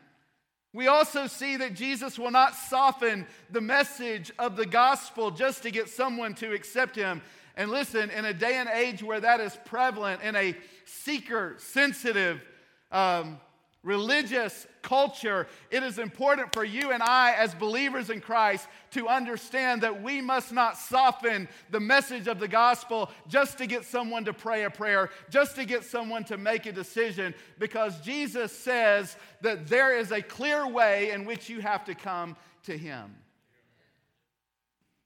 We 0.74 0.88
also 0.88 1.28
see 1.28 1.58
that 1.58 1.76
Jesus 1.76 2.18
will 2.18 2.32
not 2.32 2.56
soften 2.56 3.28
the 3.50 3.62
message 3.62 4.32
of 4.40 4.56
the 4.56 4.66
gospel 4.66 5.30
just 5.30 5.64
to 5.64 5.72
get 5.72 5.90
someone 5.90 6.34
to 6.36 6.54
accept 6.54 6.96
him. 6.96 7.22
And 7.56 7.70
listen, 7.70 8.10
in 8.10 8.26
a 8.26 8.34
day 8.34 8.56
and 8.56 8.70
age 8.70 9.04
where 9.04 9.20
that 9.20 9.40
is 9.40 9.58
prevalent, 9.66 10.22
in 10.22 10.36
a 10.36 10.56
seeker 10.86 11.56
sensitive, 11.58 12.44
um, 12.92 13.40
religious 13.84 14.68
culture, 14.84 15.48
it 15.72 15.82
is 15.82 15.98
important 15.98 16.54
for 16.54 16.64
you 16.64 16.92
and 16.92 17.02
I, 17.02 17.34
as 17.34 17.56
believers 17.56 18.10
in 18.10 18.22
Christ, 18.22 18.68
to 18.92 19.08
understand 19.08 19.82
that 19.82 20.04
we 20.04 20.22
must 20.22 20.52
not 20.52 20.78
soften 20.78 21.48
the 21.72 21.80
message 21.80 22.28
of 22.28 22.40
the 22.40 22.48
gospel 22.48 23.10
just 23.28 23.58
to 23.58 23.66
get 23.66 23.84
someone 23.84 24.24
to 24.26 24.34
pray 24.34 24.66
a 24.66 24.70
prayer, 24.70 25.10
just 25.30 25.56
to 25.56 25.66
get 25.66 25.84
someone 25.84 26.24
to 26.26 26.38
make 26.38 26.68
a 26.68 26.72
decision, 26.72 27.34
because 27.58 28.00
Jesus 28.02 28.52
says 28.52 29.16
that 29.42 29.68
there 29.68 29.98
is 29.98 30.12
a 30.12 30.22
clear 30.22 30.68
way 30.68 31.12
in 31.12 31.26
which 31.26 31.50
you 31.50 31.60
have 31.62 31.84
to 31.86 31.96
come 31.96 32.36
to 32.64 32.78
Him. 32.78 33.16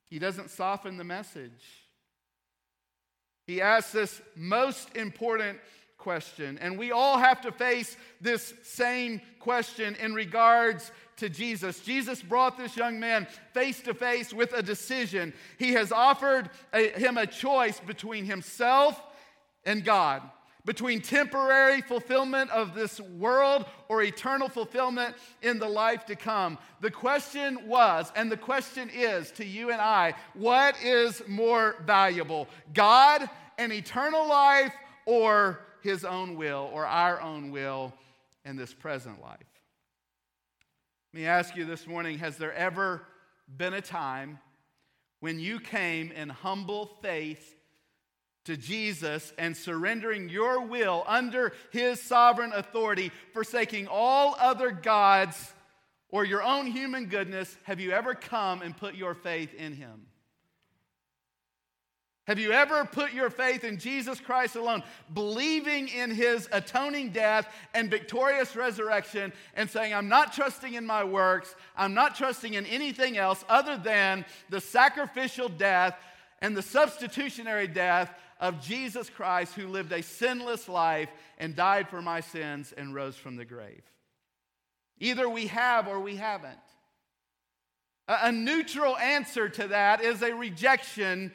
He 0.10 0.20
doesn't 0.20 0.50
soften 0.50 0.98
the 0.98 1.04
message. 1.04 1.85
He 3.46 3.62
asks 3.62 3.92
this 3.92 4.22
most 4.36 4.96
important 4.96 5.60
question. 5.98 6.58
And 6.60 6.78
we 6.78 6.92
all 6.92 7.18
have 7.18 7.42
to 7.42 7.52
face 7.52 7.98
this 8.22 8.54
same 8.64 9.22
question 9.40 9.96
in 9.96 10.14
regards 10.14 10.92
to 11.18 11.30
Jesus. 11.30 11.80
Jesus 11.80 12.22
brought 12.22 12.58
this 12.58 12.75
young 12.75 13.00
man 13.00 13.28
face 13.54 13.82
to 13.82 13.94
face 13.94 14.34
with 14.34 14.54
a 14.54 14.62
decision. 14.62 15.34
He 15.58 15.74
has 15.74 15.92
offered 15.92 16.50
a, 16.74 16.90
him 16.90 17.18
a 17.18 17.25
choice 17.25 17.80
between 17.80 18.25
himself 18.25 19.02
and 19.66 19.84
God, 19.84 20.22
between 20.65 21.00
temporary 21.00 21.81
fulfillment 21.81 22.50
of 22.50 22.74
this 22.74 23.00
world 23.00 23.65
or 23.88 24.01
eternal 24.01 24.50
fulfillment 24.50 25.15
in 25.41 25.60
the 25.60 25.67
life 25.67 26.05
to 26.07 26.15
come. 26.15 26.57
The 26.81 26.91
question 26.91 27.67
was, 27.67 28.12
and 28.15 28.31
the 28.31 28.38
question 28.38 28.89
is 28.91 29.31
to 29.34 29.45
you 29.45 29.72
and 29.72 29.79
I, 29.79 30.15
what 30.34 30.75
is 30.84 31.22
more 31.27 31.75
valuable, 31.86 32.48
God 32.74 33.29
and 33.57 33.72
eternal 33.72 34.27
life 34.27 34.74
or 35.05 35.60
his 35.81 36.03
own 36.03 36.36
will 36.36 36.69
or 36.74 36.86
our 36.86 37.22
own 37.22 37.51
will 37.51 37.93
in 38.43 38.55
this 38.55 38.74
present 38.74 39.22
life. 39.22 39.38
Let 41.13 41.19
me 41.22 41.27
ask 41.27 41.55
you 41.55 41.65
this 41.65 41.88
morning 41.88 42.17
has 42.19 42.38
there 42.38 42.53
ever 42.53 43.03
been 43.55 43.74
a 43.74 43.81
time 43.81 44.39
when 45.19 45.39
you 45.39 45.60
came 45.60 46.12
in 46.12 46.29
humble 46.29 46.98
faith 47.01 47.54
to 48.46 48.56
Jesus 48.56 49.34
and 49.38 49.56
surrendering 49.56 50.30
your 50.30 50.62
will 50.62 51.04
under 51.08 51.54
his 51.72 52.02
sovereign 52.02 52.54
authority, 52.54 53.12
forsaking 53.34 53.88
all 53.88 54.36
other 54.40 54.72
gods 54.72 55.54
or 56.10 56.24
your 56.24 56.42
own 56.42 56.68
human 56.68 57.08
goodness? 57.08 57.58
Have 57.64 57.80
you 57.80 57.92
ever 57.92 58.16
come 58.16 58.62
and 58.62 58.75
put 58.75 58.96
your 58.96 59.14
faith 59.14 59.54
in 59.54 59.74
him? 59.74 60.08
Have 62.28 62.40
you 62.40 62.52
ever 62.52 62.86
put 62.86 63.14
your 63.14 63.30
faith 63.30 63.64
in 63.64 63.78
Jesus 63.78 64.20
Christ 64.20 64.56
alone, 64.56 64.82
believing 65.14 65.88
in 65.88 66.10
his 66.10 66.50
atoning 66.52 67.12
death 67.12 67.48
and 67.75 67.90
victorious 67.90 68.56
resurrection, 68.56 69.32
and 69.56 69.70
saying, 69.70 69.94
I'm 69.94 70.10
not 70.10 70.34
trusting 70.34 70.74
in 70.74 70.88
my 70.88 71.04
works, 71.04 71.56
I'm 71.78 71.94
not 71.94 72.16
trusting 72.16 72.56
in 72.56 72.66
anything 72.66 73.16
else 73.16 73.46
other 73.48 73.78
than 73.78 74.25
the 74.50 74.60
sacrificial 74.60 75.50
death 75.50 75.96
and 76.39 76.56
the 76.56 76.62
substitutionary 76.62 77.68
death 77.68 78.13
of 78.39 78.62
Jesus 78.62 79.10
Christ, 79.10 79.54
who 79.54 79.68
lived 79.68 79.92
a 79.92 80.04
sinless 80.04 80.68
life 80.68 81.10
and 81.38 81.56
died 81.56 81.89
for 81.89 82.01
my 82.01 82.22
sins 82.22 82.74
and 82.75 82.94
rose 82.94 83.15
from 83.15 83.36
the 83.36 83.46
grave? 83.46 83.84
Either 85.00 85.30
we 85.30 85.48
have 85.48 85.88
or 85.88 86.00
we 86.00 86.15
haven't. 86.15 86.58
A 88.08 88.32
neutral 88.32 88.96
answer 88.98 89.50
to 89.50 89.70
that 89.70 90.01
is 90.01 90.22
a 90.22 90.34
rejection 90.34 91.32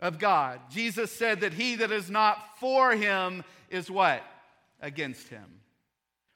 of 0.00 0.18
God. 0.18 0.60
Jesus 0.70 1.10
said 1.10 1.40
that 1.40 1.54
he 1.54 1.76
that 1.76 1.90
is 1.90 2.10
not 2.10 2.58
for 2.60 2.92
him 2.92 3.42
is 3.70 3.90
what? 3.90 4.22
Against 4.80 5.28
him. 5.28 5.60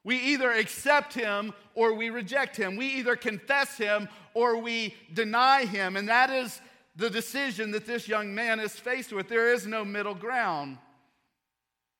We 0.05 0.17
either 0.17 0.51
accept 0.51 1.15
him 1.15 1.53
or 1.75 1.95
we 1.95 2.11
reject 2.11 2.57
him. 2.57 2.77
We 2.77 2.87
either 2.95 3.15
confess 3.15 3.77
him 3.77 4.09
or 4.35 4.57
we 4.57 4.95
deny 5.12 5.65
him. 5.65 5.97
And 5.97 6.09
that 6.09 6.31
is 6.31 6.61
the 6.97 7.11
decision 7.11 7.71
that 7.73 7.87
this 7.87 8.09
young 8.09 8.35
man 8.35 8.61
is 8.61 8.73
faced 8.73 9.13
with. 9.13 9.29
There 9.29 9.53
is 9.53 9.67
no 9.67 9.85
middle 9.85 10.15
ground. 10.15 10.79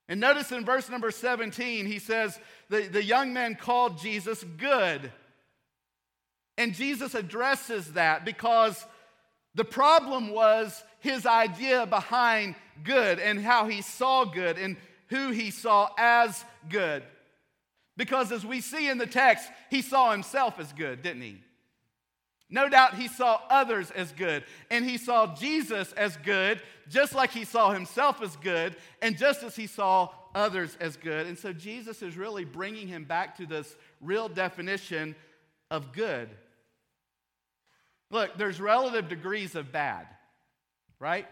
And 0.09 0.21
notice 0.21 0.53
in 0.53 0.65
verse 0.65 0.91
number 0.91 1.11
17, 1.11 1.87
he 1.87 1.99
says, 1.99 2.39
the, 2.69 2.83
the 2.83 3.03
young 3.03 3.33
man 3.33 3.55
called 3.55 3.99
Jesus 3.99 4.45
good. 4.59 5.11
And 6.59 6.75
Jesus 6.75 7.15
addresses 7.15 7.93
that 7.95 8.25
because 8.25 8.85
the 9.55 9.65
problem 9.65 10.31
was 10.31 10.83
his 11.01 11.25
idea 11.25 11.87
behind 11.87 12.55
good 12.85 13.19
and 13.19 13.41
how 13.41 13.67
he 13.67 13.81
saw 13.81 14.25
good 14.25 14.59
and 14.59 14.77
who 15.09 15.31
he 15.31 15.51
saw 15.51 15.89
as 15.99 16.45
good. 16.69 17.03
Because 17.97 18.33
as 18.33 18.45
we 18.45 18.61
see 18.61 18.89
in 18.89 18.99
the 18.99 19.07
text, 19.07 19.49
he 19.71 19.83
saw 19.83 20.11
himself 20.13 20.59
as 20.59 20.73
good, 20.73 21.03
didn't 21.03 21.23
he? 21.23 21.39
No 22.53 22.69
doubt 22.69 22.97
he 22.97 23.09
saw 23.09 23.41
others 23.49 23.91
as 23.91 24.13
good, 24.13 24.45
and 24.71 24.85
he 24.85 24.99
saw 24.99 25.35
Jesus 25.35 25.91
as 25.93 26.19
good, 26.19 26.61
just 26.87 27.15
like 27.15 27.31
he 27.31 27.47
saw 27.47 27.73
himself 27.73 28.21
as 28.21 28.37
good, 28.37 28.77
and 29.01 29.17
just 29.17 29.43
as 29.43 29.57
he 29.57 29.67
saw 29.67 30.11
others 30.35 30.77
as 30.79 30.99
good. 30.99 31.27
And 31.27 31.39
so 31.39 31.55
Jesus 31.55 32.03
is 32.03 32.15
really 32.15 32.45
bringing 32.45 32.89
him 32.89 33.05
back 33.05 33.39
to 33.39 33.47
this 33.47 33.75
real 34.03 34.29
definition 34.29 35.17
of 35.71 35.93
good. 35.93 36.29
Look, 38.11 38.37
there's 38.37 38.61
relative 38.61 39.09
degrees 39.09 39.55
of 39.55 39.73
bad, 39.73 40.07
right? 41.01 41.27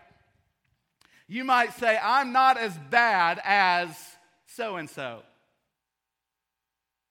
You 1.28 1.44
might 1.44 1.74
say, 1.74 1.98
I'm 2.02 2.32
not 2.32 2.56
as 2.56 2.76
bad 2.88 3.42
as 3.44 3.94
so 4.46 4.76
and 4.76 4.88
so. 4.88 5.20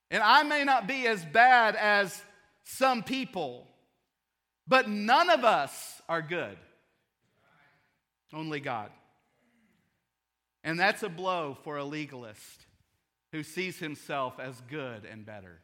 And 0.10 0.24
I 0.24 0.42
may 0.42 0.64
not 0.64 0.88
be 0.88 1.06
as 1.06 1.24
bad 1.24 1.76
as 1.76 2.20
some 2.64 3.04
people, 3.04 3.68
but 4.70 4.88
none 4.88 5.30
of 5.30 5.44
us 5.44 6.02
are 6.08 6.22
good. 6.22 6.56
Only 8.32 8.60
God. 8.60 8.92
And 10.64 10.80
that's 10.80 11.02
a 11.02 11.10
blow 11.10 11.58
for 11.64 11.78
a 11.78 11.84
legalist 11.84 12.68
who 13.32 13.44
sees 13.44 13.80
himself 13.80 14.40
as 14.40 14.62
good 14.70 15.06
and 15.06 15.26
better. 15.26 15.60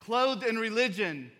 Clothed 0.00 0.44
in 0.44 0.58
religion, 0.58 1.32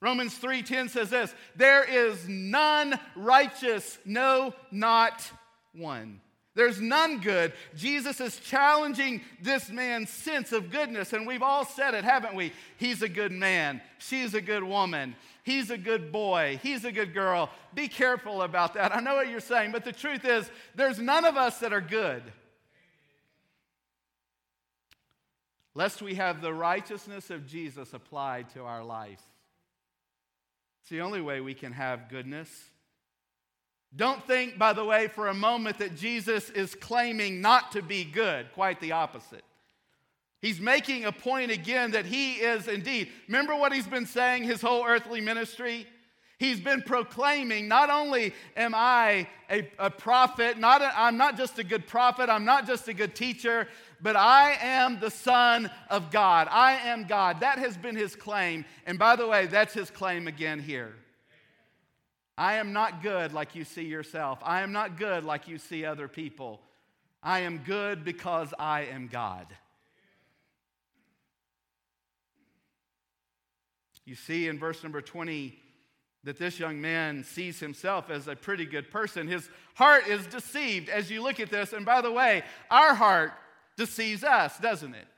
Romans 0.00 0.36
3:10 0.38 0.90
says 0.90 1.10
this, 1.10 1.34
there 1.54 1.84
is 1.84 2.28
none 2.28 2.98
righteous, 3.14 3.98
no 4.04 4.54
not 4.70 5.30
one. 5.72 6.20
There's 6.58 6.80
none 6.80 7.20
good. 7.20 7.52
Jesus 7.76 8.20
is 8.20 8.36
challenging 8.40 9.20
this 9.40 9.70
man's 9.70 10.10
sense 10.10 10.50
of 10.50 10.72
goodness 10.72 11.12
and 11.12 11.24
we've 11.24 11.40
all 11.40 11.64
said 11.64 11.94
it, 11.94 12.02
haven't 12.02 12.34
we? 12.34 12.52
He's 12.78 13.00
a 13.00 13.08
good 13.08 13.30
man. 13.30 13.80
She's 13.98 14.34
a 14.34 14.40
good 14.40 14.64
woman. 14.64 15.14
He's 15.44 15.70
a 15.70 15.78
good 15.78 16.10
boy. 16.10 16.58
He's 16.60 16.84
a 16.84 16.90
good 16.90 17.14
girl. 17.14 17.48
Be 17.74 17.86
careful 17.86 18.42
about 18.42 18.74
that. 18.74 18.92
I 18.92 18.98
know 18.98 19.14
what 19.14 19.28
you're 19.28 19.38
saying, 19.38 19.70
but 19.70 19.84
the 19.84 19.92
truth 19.92 20.24
is 20.24 20.50
there's 20.74 20.98
none 20.98 21.24
of 21.24 21.36
us 21.36 21.60
that 21.60 21.72
are 21.72 21.80
good. 21.80 22.24
Lest 25.76 26.02
we 26.02 26.16
have 26.16 26.40
the 26.40 26.52
righteousness 26.52 27.30
of 27.30 27.46
Jesus 27.46 27.94
applied 27.94 28.50
to 28.54 28.64
our 28.64 28.82
life. 28.82 29.22
It's 30.80 30.90
the 30.90 31.02
only 31.02 31.20
way 31.20 31.40
we 31.40 31.54
can 31.54 31.70
have 31.70 32.08
goodness. 32.08 32.50
Don't 33.96 34.24
think, 34.26 34.58
by 34.58 34.72
the 34.72 34.84
way, 34.84 35.08
for 35.08 35.28
a 35.28 35.34
moment 35.34 35.78
that 35.78 35.96
Jesus 35.96 36.50
is 36.50 36.74
claiming 36.74 37.40
not 37.40 37.72
to 37.72 37.82
be 37.82 38.04
good. 38.04 38.52
Quite 38.52 38.80
the 38.80 38.92
opposite. 38.92 39.44
He's 40.40 40.60
making 40.60 41.04
a 41.04 41.12
point 41.12 41.50
again 41.50 41.92
that 41.92 42.06
he 42.06 42.34
is 42.34 42.68
indeed. 42.68 43.08
Remember 43.26 43.56
what 43.56 43.72
he's 43.72 43.88
been 43.88 44.06
saying 44.06 44.44
his 44.44 44.60
whole 44.60 44.84
earthly 44.86 45.20
ministry? 45.20 45.86
He's 46.38 46.60
been 46.60 46.82
proclaiming, 46.82 47.66
not 47.66 47.90
only 47.90 48.32
am 48.56 48.72
I 48.72 49.26
a, 49.50 49.68
a 49.76 49.90
prophet, 49.90 50.56
not 50.56 50.80
a, 50.80 50.92
I'm 50.96 51.16
not 51.16 51.36
just 51.36 51.58
a 51.58 51.64
good 51.64 51.88
prophet, 51.88 52.30
I'm 52.30 52.44
not 52.44 52.64
just 52.64 52.86
a 52.86 52.94
good 52.94 53.16
teacher, 53.16 53.66
but 54.00 54.14
I 54.14 54.56
am 54.60 55.00
the 55.00 55.10
Son 55.10 55.68
of 55.90 56.12
God. 56.12 56.46
I 56.48 56.74
am 56.74 57.08
God. 57.08 57.40
That 57.40 57.58
has 57.58 57.76
been 57.76 57.96
his 57.96 58.14
claim. 58.14 58.64
And 58.86 59.00
by 59.00 59.16
the 59.16 59.26
way, 59.26 59.46
that's 59.46 59.74
his 59.74 59.90
claim 59.90 60.28
again 60.28 60.60
here. 60.60 60.94
I 62.38 62.54
am 62.54 62.72
not 62.72 63.02
good 63.02 63.32
like 63.32 63.56
you 63.56 63.64
see 63.64 63.82
yourself. 63.82 64.38
I 64.44 64.62
am 64.62 64.70
not 64.70 64.96
good 64.96 65.24
like 65.24 65.48
you 65.48 65.58
see 65.58 65.84
other 65.84 66.06
people. 66.06 66.60
I 67.20 67.40
am 67.40 67.58
good 67.58 68.04
because 68.04 68.54
I 68.60 68.82
am 68.82 69.08
God. 69.08 69.48
You 74.04 74.14
see 74.14 74.46
in 74.46 74.56
verse 74.56 74.84
number 74.84 75.02
20 75.02 75.58
that 76.22 76.38
this 76.38 76.60
young 76.60 76.80
man 76.80 77.24
sees 77.24 77.58
himself 77.58 78.08
as 78.08 78.28
a 78.28 78.36
pretty 78.36 78.66
good 78.66 78.88
person. 78.88 79.26
His 79.26 79.48
heart 79.74 80.06
is 80.06 80.24
deceived 80.28 80.88
as 80.88 81.10
you 81.10 81.22
look 81.22 81.40
at 81.40 81.50
this. 81.50 81.72
And 81.72 81.84
by 81.84 82.02
the 82.02 82.12
way, 82.12 82.44
our 82.70 82.94
heart 82.94 83.32
deceives 83.76 84.22
us, 84.22 84.56
doesn't 84.60 84.94
it? 84.94 85.08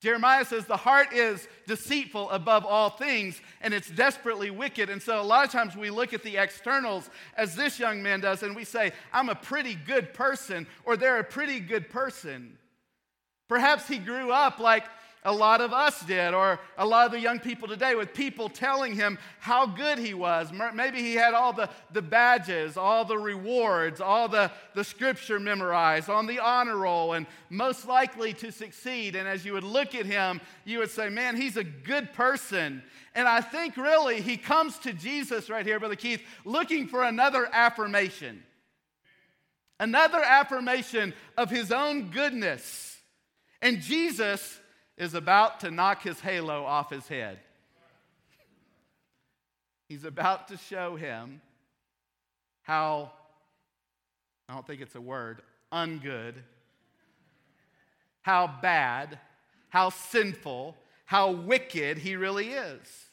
Jeremiah 0.00 0.44
says 0.44 0.66
the 0.66 0.76
heart 0.76 1.12
is 1.12 1.48
deceitful 1.66 2.30
above 2.30 2.66
all 2.66 2.90
things 2.90 3.40
and 3.62 3.72
it's 3.72 3.90
desperately 3.90 4.50
wicked. 4.50 4.90
And 4.90 5.02
so 5.02 5.20
a 5.20 5.22
lot 5.22 5.46
of 5.46 5.50
times 5.50 5.74
we 5.74 5.88
look 5.90 6.12
at 6.12 6.22
the 6.22 6.36
externals 6.36 7.08
as 7.36 7.56
this 7.56 7.78
young 7.78 8.02
man 8.02 8.20
does 8.20 8.42
and 8.42 8.54
we 8.54 8.64
say, 8.64 8.92
I'm 9.12 9.30
a 9.30 9.34
pretty 9.34 9.74
good 9.74 10.12
person 10.12 10.66
or 10.84 10.96
they're 10.96 11.18
a 11.18 11.24
pretty 11.24 11.60
good 11.60 11.88
person. 11.88 12.58
Perhaps 13.48 13.88
he 13.88 13.98
grew 13.98 14.30
up 14.30 14.58
like 14.58 14.84
a 15.26 15.32
lot 15.32 15.60
of 15.60 15.72
us 15.72 16.00
did, 16.04 16.34
or 16.34 16.60
a 16.78 16.86
lot 16.86 17.04
of 17.04 17.12
the 17.12 17.18
young 17.18 17.40
people 17.40 17.66
today, 17.66 17.96
with 17.96 18.14
people 18.14 18.48
telling 18.48 18.94
him 18.94 19.18
how 19.40 19.66
good 19.66 19.98
he 19.98 20.14
was. 20.14 20.52
Maybe 20.72 21.02
he 21.02 21.14
had 21.14 21.34
all 21.34 21.52
the, 21.52 21.68
the 21.92 22.00
badges, 22.00 22.76
all 22.76 23.04
the 23.04 23.18
rewards, 23.18 24.00
all 24.00 24.28
the, 24.28 24.52
the 24.76 24.84
scripture 24.84 25.40
memorized, 25.40 26.08
on 26.08 26.26
the 26.26 26.38
honor 26.38 26.76
roll, 26.76 27.14
and 27.14 27.26
most 27.50 27.88
likely 27.88 28.32
to 28.34 28.52
succeed. 28.52 29.16
And 29.16 29.26
as 29.26 29.44
you 29.44 29.52
would 29.52 29.64
look 29.64 29.96
at 29.96 30.06
him, 30.06 30.40
you 30.64 30.78
would 30.78 30.90
say, 30.90 31.08
Man, 31.08 31.34
he's 31.34 31.56
a 31.56 31.64
good 31.64 32.12
person. 32.12 32.84
And 33.16 33.26
I 33.26 33.40
think 33.40 33.76
really 33.76 34.20
he 34.20 34.36
comes 34.36 34.78
to 34.80 34.92
Jesus 34.92 35.50
right 35.50 35.66
here, 35.66 35.80
Brother 35.80 35.96
Keith, 35.96 36.22
looking 36.44 36.86
for 36.86 37.02
another 37.02 37.48
affirmation. 37.52 38.44
Another 39.80 40.22
affirmation 40.22 41.14
of 41.36 41.50
his 41.50 41.72
own 41.72 42.10
goodness. 42.10 42.96
And 43.60 43.80
Jesus 43.80 44.60
is 44.96 45.14
about 45.14 45.60
to 45.60 45.70
knock 45.70 46.02
his 46.02 46.20
halo 46.20 46.64
off 46.64 46.90
his 46.90 47.06
head. 47.06 47.38
He's 49.88 50.04
about 50.04 50.48
to 50.48 50.56
show 50.56 50.96
him 50.96 51.40
how, 52.62 53.12
I 54.48 54.54
don't 54.54 54.66
think 54.66 54.80
it's 54.80 54.94
a 54.94 55.00
word, 55.00 55.42
ungood, 55.72 56.34
how 58.22 58.52
bad, 58.60 59.18
how 59.68 59.90
sinful, 59.90 60.76
how 61.04 61.30
wicked 61.30 61.98
he 61.98 62.16
really 62.16 62.48
is. 62.48 63.06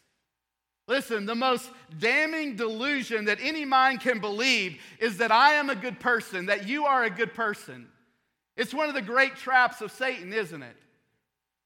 Listen, 0.87 1.25
the 1.25 1.35
most 1.35 1.69
damning 1.99 2.55
delusion 2.55 3.25
that 3.25 3.37
any 3.41 3.63
mind 3.63 4.01
can 4.01 4.19
believe 4.19 4.81
is 4.99 5.17
that 5.17 5.31
I 5.31 5.53
am 5.53 5.69
a 5.69 5.75
good 5.75 5.99
person, 5.99 6.47
that 6.47 6.67
you 6.67 6.85
are 6.85 7.03
a 7.03 7.09
good 7.09 7.33
person. 7.33 7.87
It's 8.57 8.73
one 8.73 8.89
of 8.89 8.95
the 8.95 9.01
great 9.01 9.35
traps 9.35 9.81
of 9.81 9.91
Satan, 9.91 10.33
isn't 10.33 10.63
it? 10.63 10.75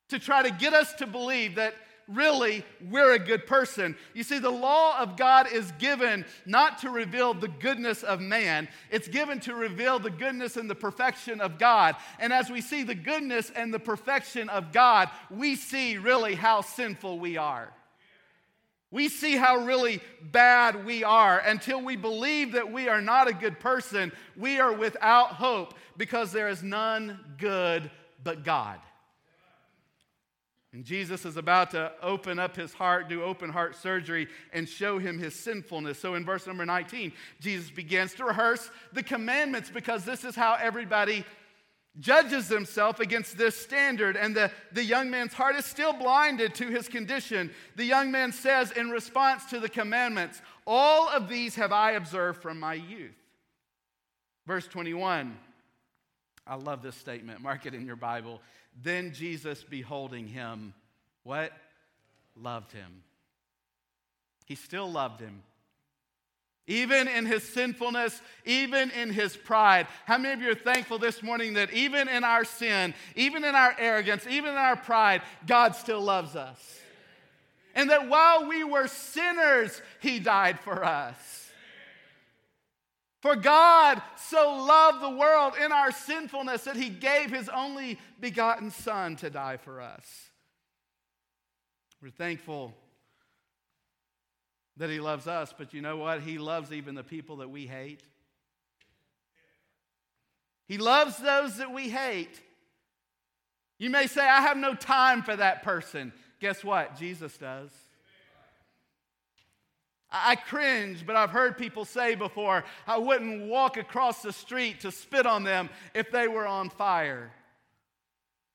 To 0.09 0.19
try 0.19 0.43
to 0.43 0.51
get 0.51 0.73
us 0.73 0.93
to 0.95 1.07
believe 1.07 1.55
that 1.55 1.73
really 2.07 2.63
we're 2.89 3.13
a 3.13 3.19
good 3.19 3.45
person. 3.45 3.95
You 4.13 4.23
see, 4.23 4.39
the 4.39 4.49
law 4.49 4.99
of 4.99 5.17
God 5.17 5.51
is 5.51 5.71
given 5.73 6.25
not 6.45 6.79
to 6.79 6.89
reveal 6.89 7.33
the 7.33 7.49
goodness 7.49 8.03
of 8.03 8.21
man, 8.21 8.67
it's 8.89 9.07
given 9.07 9.39
to 9.41 9.55
reveal 9.55 9.99
the 9.99 10.09
goodness 10.09 10.57
and 10.57 10.69
the 10.69 10.75
perfection 10.75 11.41
of 11.41 11.57
God. 11.59 11.95
And 12.19 12.31
as 12.31 12.49
we 12.49 12.61
see 12.61 12.83
the 12.83 12.95
goodness 12.95 13.51
and 13.55 13.73
the 13.73 13.79
perfection 13.79 14.49
of 14.49 14.71
God, 14.71 15.09
we 15.29 15.55
see 15.55 15.97
really 15.97 16.35
how 16.35 16.61
sinful 16.61 17.19
we 17.19 17.37
are. 17.37 17.73
We 18.89 19.09
see 19.09 19.35
how 19.35 19.65
really 19.65 19.99
bad 20.21 20.85
we 20.85 21.03
are. 21.03 21.39
Until 21.39 21.81
we 21.81 21.97
believe 21.97 22.53
that 22.53 22.71
we 22.71 22.87
are 22.87 23.01
not 23.01 23.27
a 23.27 23.33
good 23.33 23.59
person, 23.59 24.13
we 24.37 24.61
are 24.61 24.71
without 24.71 25.33
hope 25.33 25.73
because 25.97 26.31
there 26.31 26.47
is 26.47 26.63
none 26.63 27.19
good 27.37 27.91
but 28.23 28.45
God. 28.45 28.79
And 30.77 30.85
Jesus 30.85 31.25
is 31.25 31.37
about 31.37 31.71
to 31.71 31.91
open 32.03 32.37
up 32.37 32.55
his 32.55 32.71
heart, 32.71 33.09
do 33.09 33.23
open 33.23 33.49
heart 33.49 33.75
surgery, 33.75 34.27
and 34.53 34.69
show 34.69 34.99
him 34.99 35.17
his 35.17 35.33
sinfulness. 35.33 35.97
So 35.97 36.13
in 36.13 36.23
verse 36.23 36.45
number 36.45 36.67
19, 36.67 37.13
Jesus 37.39 37.71
begins 37.71 38.13
to 38.13 38.25
rehearse 38.25 38.69
the 38.93 39.01
commandments 39.01 39.71
because 39.73 40.05
this 40.05 40.23
is 40.23 40.35
how 40.35 40.55
everybody 40.61 41.25
judges 41.99 42.47
themselves 42.47 42.99
against 42.99 43.39
this 43.39 43.57
standard. 43.57 44.15
And 44.15 44.35
the, 44.35 44.51
the 44.71 44.83
young 44.83 45.09
man's 45.09 45.33
heart 45.33 45.55
is 45.55 45.65
still 45.65 45.93
blinded 45.93 46.53
to 46.53 46.67
his 46.67 46.87
condition. 46.87 47.49
The 47.75 47.85
young 47.85 48.11
man 48.11 48.31
says, 48.31 48.69
in 48.69 48.91
response 48.91 49.45
to 49.45 49.59
the 49.59 49.69
commandments, 49.69 50.43
All 50.67 51.09
of 51.09 51.27
these 51.27 51.55
have 51.55 51.71
I 51.71 51.93
observed 51.93 52.43
from 52.43 52.59
my 52.59 52.75
youth. 52.75 53.17
Verse 54.45 54.67
21. 54.67 55.39
I 56.45 56.55
love 56.55 56.83
this 56.83 56.95
statement. 56.95 57.41
Mark 57.41 57.65
it 57.65 57.73
in 57.73 57.85
your 57.85 57.95
Bible. 57.95 58.41
Then 58.81 59.13
Jesus, 59.13 59.63
beholding 59.63 60.27
him, 60.27 60.73
what? 61.23 61.51
Loved 62.35 62.71
him. 62.71 63.03
He 64.45 64.55
still 64.55 64.89
loved 64.89 65.19
him. 65.19 65.41
Even 66.67 67.07
in 67.07 67.25
his 67.25 67.43
sinfulness, 67.43 68.21
even 68.45 68.91
in 68.91 69.09
his 69.09 69.35
pride. 69.35 69.87
How 70.05 70.17
many 70.17 70.33
of 70.33 70.41
you 70.41 70.51
are 70.51 70.55
thankful 70.55 70.99
this 70.99 71.23
morning 71.23 71.53
that 71.53 71.71
even 71.73 72.09
in 72.09 72.23
our 72.23 72.43
sin, 72.43 72.93
even 73.15 73.45
in 73.45 73.55
our 73.55 73.75
arrogance, 73.79 74.27
even 74.27 74.51
in 74.51 74.57
our 74.57 74.75
pride, 74.75 75.21
God 75.45 75.75
still 75.75 76.01
loves 76.01 76.35
us? 76.35 76.79
And 77.73 77.89
that 77.89 78.09
while 78.09 78.47
we 78.47 78.63
were 78.63 78.87
sinners, 78.87 79.81
he 80.01 80.19
died 80.19 80.59
for 80.59 80.83
us. 80.83 81.36
For 83.27 83.35
God 83.35 84.01
so 84.15 84.55
loved 84.55 85.03
the 85.03 85.09
world 85.09 85.55
in 85.61 85.73
our 85.73 85.91
sinfulness 85.91 86.63
that 86.63 86.77
he 86.77 86.87
gave 86.87 87.29
his 87.29 87.49
only 87.49 87.99
begotten 88.21 88.71
Son 88.71 89.17
to 89.17 89.29
die 89.29 89.57
for 89.57 89.81
us. 89.81 90.05
We're 92.01 92.09
thankful 92.09 92.73
that 94.77 94.89
he 94.89 95.01
loves 95.01 95.27
us, 95.27 95.53
but 95.57 95.73
you 95.73 95.81
know 95.81 95.97
what? 95.97 96.21
He 96.21 96.37
loves 96.37 96.71
even 96.71 96.95
the 96.95 97.03
people 97.03 97.35
that 97.37 97.49
we 97.49 97.67
hate. 97.67 98.01
He 100.65 100.77
loves 100.77 101.17
those 101.17 101.57
that 101.57 101.73
we 101.73 101.89
hate. 101.89 102.41
You 103.77 103.89
may 103.89 104.07
say, 104.07 104.21
I 104.25 104.39
have 104.39 104.55
no 104.55 104.73
time 104.73 105.21
for 105.21 105.35
that 105.35 105.63
person. 105.63 106.13
Guess 106.39 106.63
what? 106.63 106.97
Jesus 106.97 107.35
does. 107.35 107.71
I 110.09 110.35
cringe, 110.35 111.05
but 111.05 111.15
I've 111.15 111.31
heard 111.31 111.57
people 111.57 111.83
say 111.83 112.15
before, 112.15 112.63
I 112.87 112.97
wouldn't 112.97 113.49
walk 113.49 113.75
across 113.75 114.21
the 114.21 114.31
street 114.31 114.81
to 114.81 114.91
spit 114.91 115.25
on 115.25 115.43
them 115.43 115.69
if 115.93 116.11
they 116.11 116.27
were 116.27 116.47
on 116.47 116.69
fire. 116.69 117.31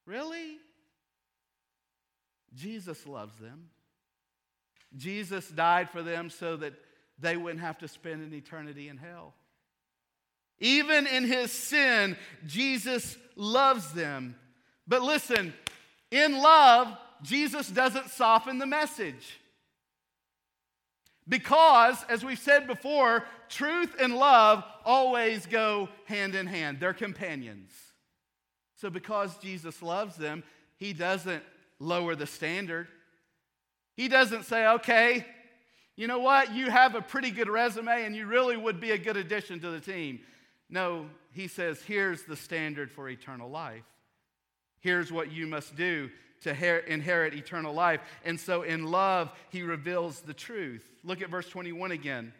Really? 0.06 0.58
Jesus 2.54 3.06
loves 3.06 3.36
them. 3.38 3.68
Jesus 4.96 5.48
died 5.48 5.90
for 5.90 6.02
them 6.02 6.30
so 6.30 6.56
that 6.56 6.74
they 7.18 7.36
wouldn't 7.36 7.62
have 7.62 7.78
to 7.78 7.88
spend 7.88 8.22
an 8.22 8.34
eternity 8.34 8.88
in 8.88 8.96
hell. 8.96 9.34
Even 10.58 11.06
in 11.06 11.24
his 11.24 11.50
sin, 11.50 12.16
Jesus 12.46 13.16
loves 13.36 13.92
them. 13.92 14.36
But 14.86 15.02
listen, 15.02 15.52
in 16.10 16.38
love, 16.38 16.96
Jesus 17.22 17.68
doesn't 17.68 18.10
soften 18.10 18.58
the 18.58 18.66
message. 18.66 19.38
Because, 21.28 22.04
as 22.08 22.24
we've 22.24 22.38
said 22.38 22.66
before, 22.66 23.24
truth 23.48 23.94
and 24.00 24.16
love 24.16 24.64
always 24.84 25.46
go 25.46 25.88
hand 26.06 26.34
in 26.34 26.46
hand, 26.46 26.78
they're 26.80 26.92
companions. 26.92 27.70
So, 28.76 28.90
because 28.90 29.36
Jesus 29.38 29.82
loves 29.82 30.16
them, 30.16 30.42
he 30.76 30.92
doesn't 30.92 31.42
lower 31.78 32.16
the 32.16 32.26
standard. 32.26 32.88
He 33.96 34.08
doesn't 34.08 34.44
say, 34.44 34.66
okay, 34.66 35.26
you 35.96 36.06
know 36.06 36.18
what, 36.18 36.52
you 36.52 36.70
have 36.70 36.94
a 36.94 37.02
pretty 37.02 37.30
good 37.30 37.48
resume 37.48 38.04
and 38.04 38.16
you 38.16 38.26
really 38.26 38.56
would 38.56 38.80
be 38.80 38.92
a 38.92 38.98
good 38.98 39.16
addition 39.16 39.60
to 39.60 39.70
the 39.70 39.80
team. 39.80 40.20
No, 40.70 41.06
he 41.32 41.48
says, 41.48 41.82
here's 41.82 42.22
the 42.22 42.36
standard 42.36 42.90
for 42.90 43.08
eternal 43.08 43.50
life. 43.50 43.84
Here's 44.80 45.12
what 45.12 45.30
you 45.30 45.46
must 45.46 45.76
do 45.76 46.10
to 46.42 46.92
inherit 46.92 47.34
eternal 47.34 47.74
life. 47.74 48.00
And 48.24 48.38
so 48.38 48.62
in 48.62 48.90
love, 48.90 49.32
he 49.50 49.62
reveals 49.62 50.20
the 50.20 50.34
truth. 50.34 50.88
Look 51.04 51.22
at 51.22 51.30
verse 51.30 51.48
21 51.48 51.92
again. 51.92 52.32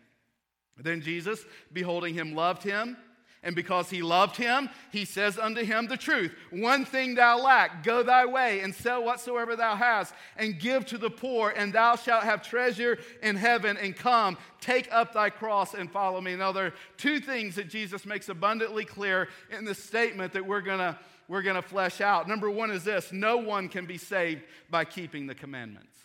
Then 0.78 1.00
Jesus, 1.00 1.44
beholding 1.72 2.14
him, 2.14 2.34
loved 2.34 2.62
him. 2.62 2.96
And 3.44 3.56
because 3.56 3.90
he 3.90 4.02
loved 4.02 4.36
him, 4.36 4.70
he 4.92 5.04
says 5.04 5.36
unto 5.36 5.64
him 5.64 5.88
the 5.88 5.96
truth. 5.96 6.32
One 6.50 6.84
thing 6.84 7.16
thou 7.16 7.42
lack, 7.42 7.82
go 7.82 8.04
thy 8.04 8.24
way 8.24 8.60
and 8.60 8.72
sell 8.72 9.02
whatsoever 9.02 9.56
thou 9.56 9.74
hast, 9.74 10.14
and 10.36 10.60
give 10.60 10.86
to 10.86 10.98
the 10.98 11.10
poor, 11.10 11.52
and 11.56 11.72
thou 11.72 11.96
shalt 11.96 12.22
have 12.22 12.42
treasure 12.48 12.98
in 13.20 13.34
heaven. 13.34 13.76
And 13.76 13.96
come, 13.96 14.38
take 14.60 14.88
up 14.92 15.12
thy 15.12 15.30
cross 15.30 15.74
and 15.74 15.90
follow 15.90 16.20
me. 16.20 16.36
Now, 16.36 16.52
there 16.52 16.66
are 16.66 16.74
two 16.96 17.18
things 17.18 17.56
that 17.56 17.68
Jesus 17.68 18.06
makes 18.06 18.28
abundantly 18.28 18.84
clear 18.84 19.28
in 19.50 19.64
the 19.64 19.74
statement 19.74 20.34
that 20.34 20.46
we're 20.46 20.60
gonna, 20.60 20.96
we're 21.32 21.40
gonna 21.40 21.62
flesh 21.62 22.02
out. 22.02 22.28
Number 22.28 22.50
one 22.50 22.70
is 22.70 22.84
this 22.84 23.10
no 23.10 23.38
one 23.38 23.70
can 23.70 23.86
be 23.86 23.96
saved 23.96 24.42
by 24.68 24.84
keeping 24.84 25.26
the 25.26 25.34
commandments. 25.34 25.96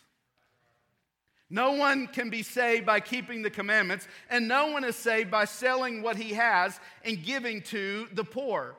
No 1.49 1.73
one 1.73 2.07
can 2.07 2.29
be 2.29 2.43
saved 2.43 2.85
by 2.85 3.01
keeping 3.01 3.41
the 3.41 3.49
commandments, 3.49 4.07
and 4.29 4.47
no 4.47 4.67
one 4.67 4.85
is 4.85 4.95
saved 4.95 5.29
by 5.29 5.43
selling 5.43 6.01
what 6.01 6.15
he 6.15 6.33
has 6.35 6.79
and 7.03 7.21
giving 7.21 7.61
to 7.63 8.07
the 8.13 8.23
poor. 8.23 8.77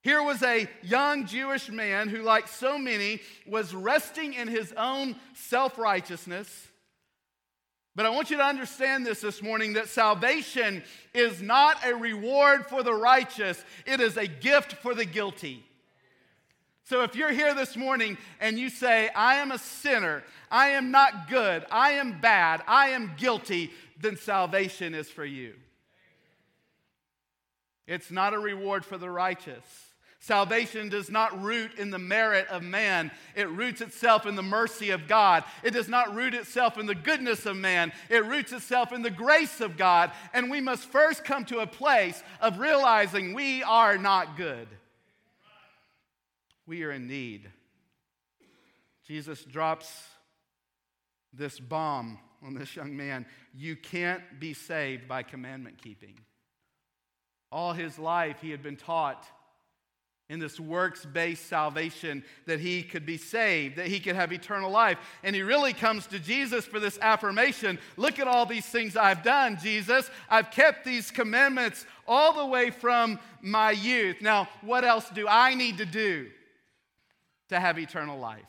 Here 0.00 0.22
was 0.22 0.42
a 0.42 0.66
young 0.80 1.26
Jewish 1.26 1.68
man 1.68 2.08
who, 2.08 2.22
like 2.22 2.48
so 2.48 2.78
many, 2.78 3.20
was 3.46 3.74
resting 3.74 4.32
in 4.32 4.48
his 4.48 4.72
own 4.78 5.14
self 5.34 5.76
righteousness. 5.76 6.68
But 8.00 8.06
I 8.06 8.08
want 8.08 8.30
you 8.30 8.38
to 8.38 8.42
understand 8.42 9.04
this 9.04 9.20
this 9.20 9.42
morning 9.42 9.74
that 9.74 9.86
salvation 9.86 10.82
is 11.12 11.42
not 11.42 11.86
a 11.86 11.94
reward 11.94 12.64
for 12.64 12.82
the 12.82 12.94
righteous, 12.94 13.62
it 13.84 14.00
is 14.00 14.16
a 14.16 14.26
gift 14.26 14.72
for 14.72 14.94
the 14.94 15.04
guilty. 15.04 15.62
So 16.84 17.02
if 17.02 17.14
you're 17.14 17.30
here 17.30 17.54
this 17.54 17.76
morning 17.76 18.16
and 18.40 18.58
you 18.58 18.70
say, 18.70 19.10
I 19.14 19.34
am 19.34 19.52
a 19.52 19.58
sinner, 19.58 20.24
I 20.50 20.68
am 20.68 20.90
not 20.90 21.28
good, 21.28 21.66
I 21.70 21.90
am 21.90 22.22
bad, 22.22 22.62
I 22.66 22.88
am 22.88 23.12
guilty, 23.18 23.70
then 24.00 24.16
salvation 24.16 24.94
is 24.94 25.10
for 25.10 25.26
you. 25.26 25.52
It's 27.86 28.10
not 28.10 28.32
a 28.32 28.38
reward 28.38 28.86
for 28.86 28.96
the 28.96 29.10
righteous. 29.10 29.89
Salvation 30.22 30.90
does 30.90 31.08
not 31.10 31.42
root 31.42 31.78
in 31.78 31.90
the 31.90 31.98
merit 31.98 32.46
of 32.48 32.62
man. 32.62 33.10
It 33.34 33.48
roots 33.48 33.80
itself 33.80 34.26
in 34.26 34.36
the 34.36 34.42
mercy 34.42 34.90
of 34.90 35.08
God. 35.08 35.44
It 35.64 35.70
does 35.70 35.88
not 35.88 36.14
root 36.14 36.34
itself 36.34 36.76
in 36.76 36.84
the 36.84 36.94
goodness 36.94 37.46
of 37.46 37.56
man. 37.56 37.90
It 38.10 38.26
roots 38.26 38.52
itself 38.52 38.92
in 38.92 39.00
the 39.00 39.10
grace 39.10 39.62
of 39.62 39.78
God. 39.78 40.12
And 40.34 40.50
we 40.50 40.60
must 40.60 40.84
first 40.84 41.24
come 41.24 41.46
to 41.46 41.60
a 41.60 41.66
place 41.66 42.22
of 42.42 42.58
realizing 42.58 43.32
we 43.32 43.62
are 43.62 43.96
not 43.96 44.36
good. 44.36 44.68
We 46.66 46.82
are 46.82 46.92
in 46.92 47.08
need. 47.08 47.48
Jesus 49.06 49.42
drops 49.42 49.90
this 51.32 51.58
bomb 51.58 52.18
on 52.44 52.52
this 52.52 52.76
young 52.76 52.94
man. 52.94 53.24
You 53.54 53.74
can't 53.74 54.22
be 54.38 54.52
saved 54.52 55.08
by 55.08 55.22
commandment 55.22 55.80
keeping. 55.82 56.20
All 57.50 57.72
his 57.72 57.98
life, 57.98 58.36
he 58.42 58.50
had 58.50 58.62
been 58.62 58.76
taught 58.76 59.26
in 60.30 60.38
this 60.38 60.58
works 60.58 61.04
based 61.04 61.46
salvation 61.46 62.24
that 62.46 62.58
he 62.58 62.82
could 62.82 63.04
be 63.04 63.18
saved, 63.18 63.76
that 63.76 63.88
he 63.88 64.00
could 64.00 64.16
have 64.16 64.32
eternal 64.32 64.70
life. 64.70 64.96
And 65.22 65.36
he 65.36 65.42
really 65.42 65.74
comes 65.74 66.06
to 66.06 66.18
Jesus 66.18 66.64
for 66.64 66.80
this 66.80 66.98
affirmation 67.02 67.78
Look 67.98 68.18
at 68.18 68.26
all 68.26 68.46
these 68.46 68.64
things 68.64 68.96
I've 68.96 69.22
done, 69.22 69.58
Jesus. 69.62 70.10
I've 70.30 70.50
kept 70.50 70.86
these 70.86 71.10
commandments 71.10 71.84
all 72.08 72.32
the 72.32 72.46
way 72.46 72.70
from 72.70 73.18
my 73.42 73.72
youth. 73.72 74.22
Now, 74.22 74.48
what 74.62 74.84
else 74.84 75.10
do 75.10 75.28
I 75.28 75.54
need 75.54 75.76
to 75.78 75.84
do? 75.84 76.28
to 77.50 77.60
have 77.60 77.78
eternal 77.78 78.18
life. 78.18 78.42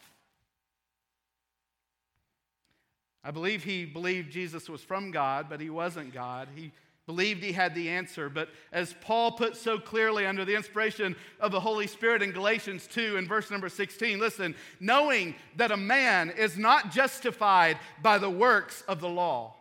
I 3.23 3.31
believe 3.31 3.63
he 3.63 3.85
believed 3.85 4.31
Jesus 4.31 4.69
was 4.69 4.81
from 4.81 5.11
God, 5.11 5.47
but 5.49 5.59
he 5.59 5.69
wasn't 5.69 6.13
God. 6.13 6.47
He 6.55 6.71
believed 7.11 7.43
he 7.43 7.51
had 7.51 7.75
the 7.75 7.89
answer. 7.89 8.29
But 8.29 8.47
as 8.71 8.95
Paul 9.01 9.33
put 9.33 9.57
so 9.57 9.77
clearly 9.77 10.25
under 10.25 10.45
the 10.45 10.55
inspiration 10.55 11.13
of 11.41 11.51
the 11.51 11.59
Holy 11.59 11.85
Spirit 11.85 12.21
in 12.21 12.31
Galatians 12.31 12.87
2 12.87 13.17
and 13.17 13.27
verse 13.27 13.51
number 13.51 13.67
16, 13.67 14.17
listen, 14.17 14.55
knowing 14.79 15.35
that 15.57 15.71
a 15.71 15.77
man 15.77 16.29
is 16.29 16.57
not 16.57 16.89
justified 16.89 17.77
by 18.01 18.17
the 18.17 18.29
works 18.29 18.81
of 18.87 19.01
the 19.01 19.09
law, 19.09 19.53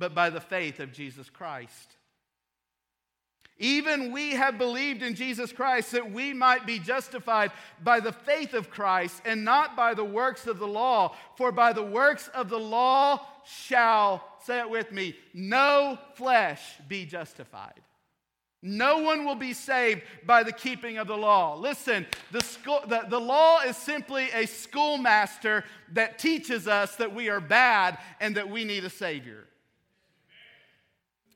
but 0.00 0.12
by 0.12 0.28
the 0.28 0.40
faith 0.40 0.80
of 0.80 0.92
Jesus 0.92 1.30
Christ. 1.30 1.94
Even 3.58 4.10
we 4.10 4.32
have 4.32 4.58
believed 4.58 5.04
in 5.04 5.14
Jesus 5.14 5.52
Christ 5.52 5.92
that 5.92 6.10
we 6.10 6.32
might 6.32 6.66
be 6.66 6.80
justified 6.80 7.52
by 7.84 8.00
the 8.00 8.10
faith 8.10 8.54
of 8.54 8.70
Christ 8.70 9.22
and 9.24 9.44
not 9.44 9.76
by 9.76 9.94
the 9.94 10.04
works 10.04 10.48
of 10.48 10.58
the 10.58 10.66
law. 10.66 11.14
For 11.36 11.52
by 11.52 11.72
the 11.72 11.84
works 11.84 12.26
of 12.34 12.48
the 12.48 12.58
law 12.58 13.24
shall, 13.44 14.31
say 14.44 14.60
it 14.60 14.70
with 14.70 14.92
me, 14.92 15.16
no 15.34 15.98
flesh 16.14 16.60
be 16.88 17.04
justified. 17.06 17.80
No 18.64 18.98
one 18.98 19.24
will 19.24 19.34
be 19.34 19.54
saved 19.54 20.02
by 20.24 20.44
the 20.44 20.52
keeping 20.52 20.96
of 20.98 21.08
the 21.08 21.16
law. 21.16 21.56
Listen, 21.56 22.06
the, 22.30 22.40
school, 22.40 22.80
the, 22.86 23.04
the 23.08 23.18
law 23.18 23.60
is 23.62 23.76
simply 23.76 24.28
a 24.32 24.46
schoolmaster 24.46 25.64
that 25.94 26.20
teaches 26.20 26.68
us 26.68 26.94
that 26.96 27.12
we 27.12 27.28
are 27.28 27.40
bad 27.40 27.98
and 28.20 28.36
that 28.36 28.48
we 28.48 28.64
need 28.64 28.84
a 28.84 28.90
Savior. 28.90 29.48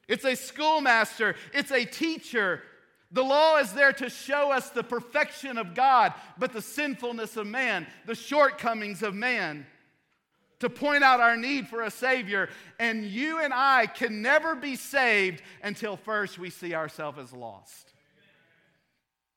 It's 0.07 0.25
a 0.25 0.37
schoolmaster, 0.37 1.35
it's 1.53 1.73
a 1.73 1.85
teacher. 1.85 2.63
The 3.11 3.25
law 3.25 3.59
is 3.59 3.73
there 3.73 3.93
to 3.95 4.09
show 4.09 4.53
us 4.53 4.71
the 4.71 4.85
perfection 4.85 5.59
of 5.59 5.75
God, 5.75 6.15
but 6.39 6.53
the 6.53 6.63
sinfulness 6.63 7.37
of 7.37 7.49
man, 7.49 7.89
the 8.05 8.15
shortcomings 8.15 9.03
of 9.03 9.15
man, 9.15 9.67
to 10.61 10.71
point 10.71 11.05
out 11.05 11.21
our 11.21 11.37
need 11.37 11.69
for 11.69 11.83
a 11.83 11.91
Savior. 11.91 12.49
And 12.79 13.05
you 13.05 13.41
and 13.41 13.53
I 13.53 13.87
can 13.87 14.23
never 14.23 14.55
be 14.55 14.77
saved 14.77 15.43
until 15.63 15.97
first 15.97 16.39
we 16.39 16.51
see 16.51 16.75
ourselves 16.75 17.19
as 17.19 17.33
lost. 17.33 17.93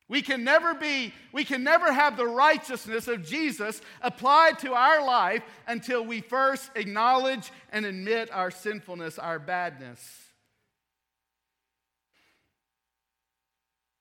We 0.08 0.24
can 0.24 0.44
never 0.44 0.74
be, 0.74 1.14
we 1.32 1.46
can 1.46 1.64
never 1.64 1.94
have 1.94 2.18
the 2.18 2.26
righteousness 2.26 3.08
of 3.08 3.24
Jesus 3.24 3.80
applied 4.02 4.58
to 4.60 4.74
our 4.74 5.06
life 5.06 5.44
until 5.68 6.04
we 6.04 6.22
first 6.22 6.72
acknowledge 6.76 7.52
and 7.72 7.86
admit 7.86 8.32
our 8.32 8.50
sinfulness, 8.50 9.20
our 9.20 9.38
badness. 9.38 10.29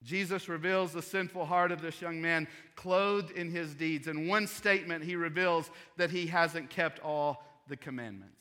Jesus 0.05 0.49
reveals 0.49 0.93
the 0.93 1.03
sinful 1.03 1.45
heart 1.45 1.73
of 1.73 1.83
this 1.83 2.01
young 2.01 2.21
man, 2.21 2.47
clothed 2.77 3.33
in 3.33 3.51
his 3.51 3.75
deeds. 3.75 4.07
In 4.07 4.29
one 4.29 4.47
statement, 4.47 5.05
he 5.05 5.17
reveals 5.17 5.71
that 5.97 6.11
he 6.11 6.27
hasn't 6.27 6.71
kept 6.71 7.01
all 7.01 7.45
the 7.69 7.77
commandments. 7.77 8.35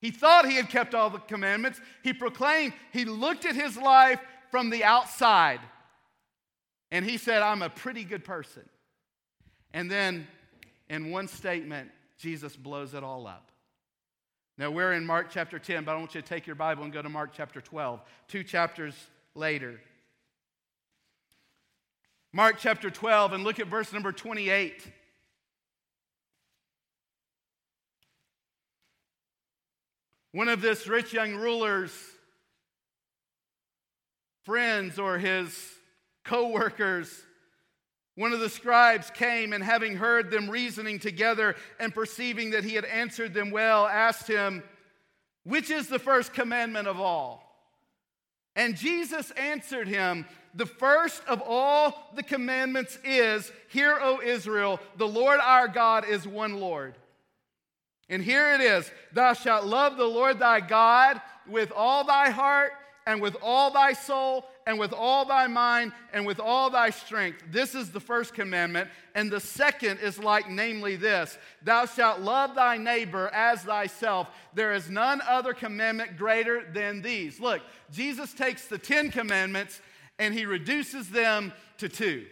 He 0.00 0.10
thought 0.10 0.48
he 0.48 0.56
had 0.56 0.68
kept 0.68 0.94
all 0.94 1.10
the 1.10 1.18
commandments. 1.18 1.80
He 2.02 2.12
proclaimed, 2.12 2.72
he 2.92 3.04
looked 3.04 3.44
at 3.44 3.54
his 3.54 3.76
life 3.76 4.20
from 4.50 4.70
the 4.70 4.82
outside 4.82 5.60
and 6.90 7.04
he 7.04 7.18
said, 7.18 7.42
I'm 7.42 7.62
a 7.62 7.70
pretty 7.70 8.04
good 8.04 8.24
person. 8.24 8.68
And 9.72 9.90
then 9.90 10.26
in 10.88 11.10
one 11.10 11.28
statement, 11.28 11.90
Jesus 12.18 12.56
blows 12.56 12.94
it 12.94 13.04
all 13.04 13.26
up. 13.26 13.52
Now 14.58 14.70
we're 14.70 14.92
in 14.92 15.06
Mark 15.06 15.28
chapter 15.30 15.58
10, 15.58 15.84
but 15.84 15.92
I 15.92 15.98
want 15.98 16.14
you 16.14 16.20
to 16.20 16.26
take 16.26 16.46
your 16.46 16.56
Bible 16.56 16.84
and 16.84 16.92
go 16.92 17.00
to 17.00 17.08
Mark 17.08 17.30
chapter 17.32 17.60
12, 17.60 18.00
two 18.28 18.42
chapters 18.42 18.94
later. 19.34 19.80
Mark 22.32 22.58
chapter 22.60 22.90
12 22.90 23.32
and 23.32 23.42
look 23.42 23.58
at 23.58 23.66
verse 23.66 23.92
number 23.92 24.12
28. 24.12 24.86
One 30.32 30.48
of 30.48 30.62
this 30.62 30.86
rich 30.86 31.12
young 31.12 31.34
ruler's 31.34 31.92
friends 34.44 34.96
or 35.00 35.18
his 35.18 35.58
co 36.24 36.50
workers, 36.50 37.12
one 38.14 38.32
of 38.32 38.38
the 38.38 38.48
scribes 38.48 39.10
came 39.10 39.52
and 39.52 39.64
having 39.64 39.96
heard 39.96 40.30
them 40.30 40.48
reasoning 40.48 41.00
together 41.00 41.56
and 41.80 41.92
perceiving 41.92 42.50
that 42.50 42.62
he 42.62 42.76
had 42.76 42.84
answered 42.84 43.34
them 43.34 43.50
well, 43.50 43.88
asked 43.88 44.28
him, 44.28 44.62
Which 45.42 45.68
is 45.68 45.88
the 45.88 45.98
first 45.98 46.32
commandment 46.32 46.86
of 46.86 47.00
all? 47.00 47.42
And 48.54 48.76
Jesus 48.76 49.32
answered 49.32 49.88
him, 49.88 50.26
the 50.54 50.66
first 50.66 51.22
of 51.26 51.42
all 51.44 52.10
the 52.14 52.22
commandments 52.22 52.98
is 53.04 53.50
Hear, 53.68 53.98
O 54.00 54.20
Israel, 54.20 54.80
the 54.96 55.08
Lord 55.08 55.40
our 55.40 55.68
God 55.68 56.04
is 56.08 56.26
one 56.26 56.60
Lord. 56.60 56.94
And 58.08 58.22
here 58.22 58.52
it 58.52 58.60
is 58.60 58.90
Thou 59.12 59.32
shalt 59.32 59.64
love 59.64 59.96
the 59.96 60.04
Lord 60.04 60.38
thy 60.38 60.60
God 60.60 61.20
with 61.48 61.72
all 61.74 62.04
thy 62.04 62.30
heart, 62.30 62.72
and 63.06 63.20
with 63.20 63.36
all 63.42 63.70
thy 63.70 63.92
soul, 63.92 64.44
and 64.66 64.78
with 64.78 64.92
all 64.92 65.24
thy 65.24 65.46
mind, 65.46 65.92
and 66.12 66.26
with 66.26 66.38
all 66.38 66.70
thy 66.70 66.90
strength. 66.90 67.42
This 67.50 67.74
is 67.74 67.90
the 67.90 68.00
first 68.00 68.34
commandment. 68.34 68.88
And 69.14 69.30
the 69.30 69.40
second 69.40 69.98
is 70.00 70.18
like, 70.18 70.50
namely, 70.50 70.96
this 70.96 71.38
Thou 71.62 71.86
shalt 71.86 72.20
love 72.20 72.54
thy 72.54 72.76
neighbor 72.76 73.28
as 73.28 73.62
thyself. 73.62 74.28
There 74.54 74.72
is 74.74 74.90
none 74.90 75.20
other 75.26 75.54
commandment 75.54 76.16
greater 76.16 76.64
than 76.72 77.02
these. 77.02 77.40
Look, 77.40 77.62
Jesus 77.90 78.32
takes 78.32 78.66
the 78.66 78.78
Ten 78.78 79.10
Commandments 79.10 79.80
and 80.20 80.34
he 80.34 80.44
reduces 80.44 81.08
them 81.08 81.52
to 81.78 81.88
two. 81.88 82.26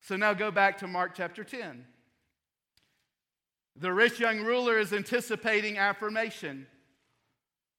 So 0.00 0.16
now 0.16 0.32
go 0.32 0.50
back 0.50 0.78
to 0.78 0.86
Mark 0.86 1.14
chapter 1.14 1.44
10. 1.44 1.84
The 3.76 3.92
rich 3.92 4.18
young 4.18 4.40
ruler 4.40 4.78
is 4.78 4.92
anticipating 4.92 5.76
affirmation. 5.76 6.66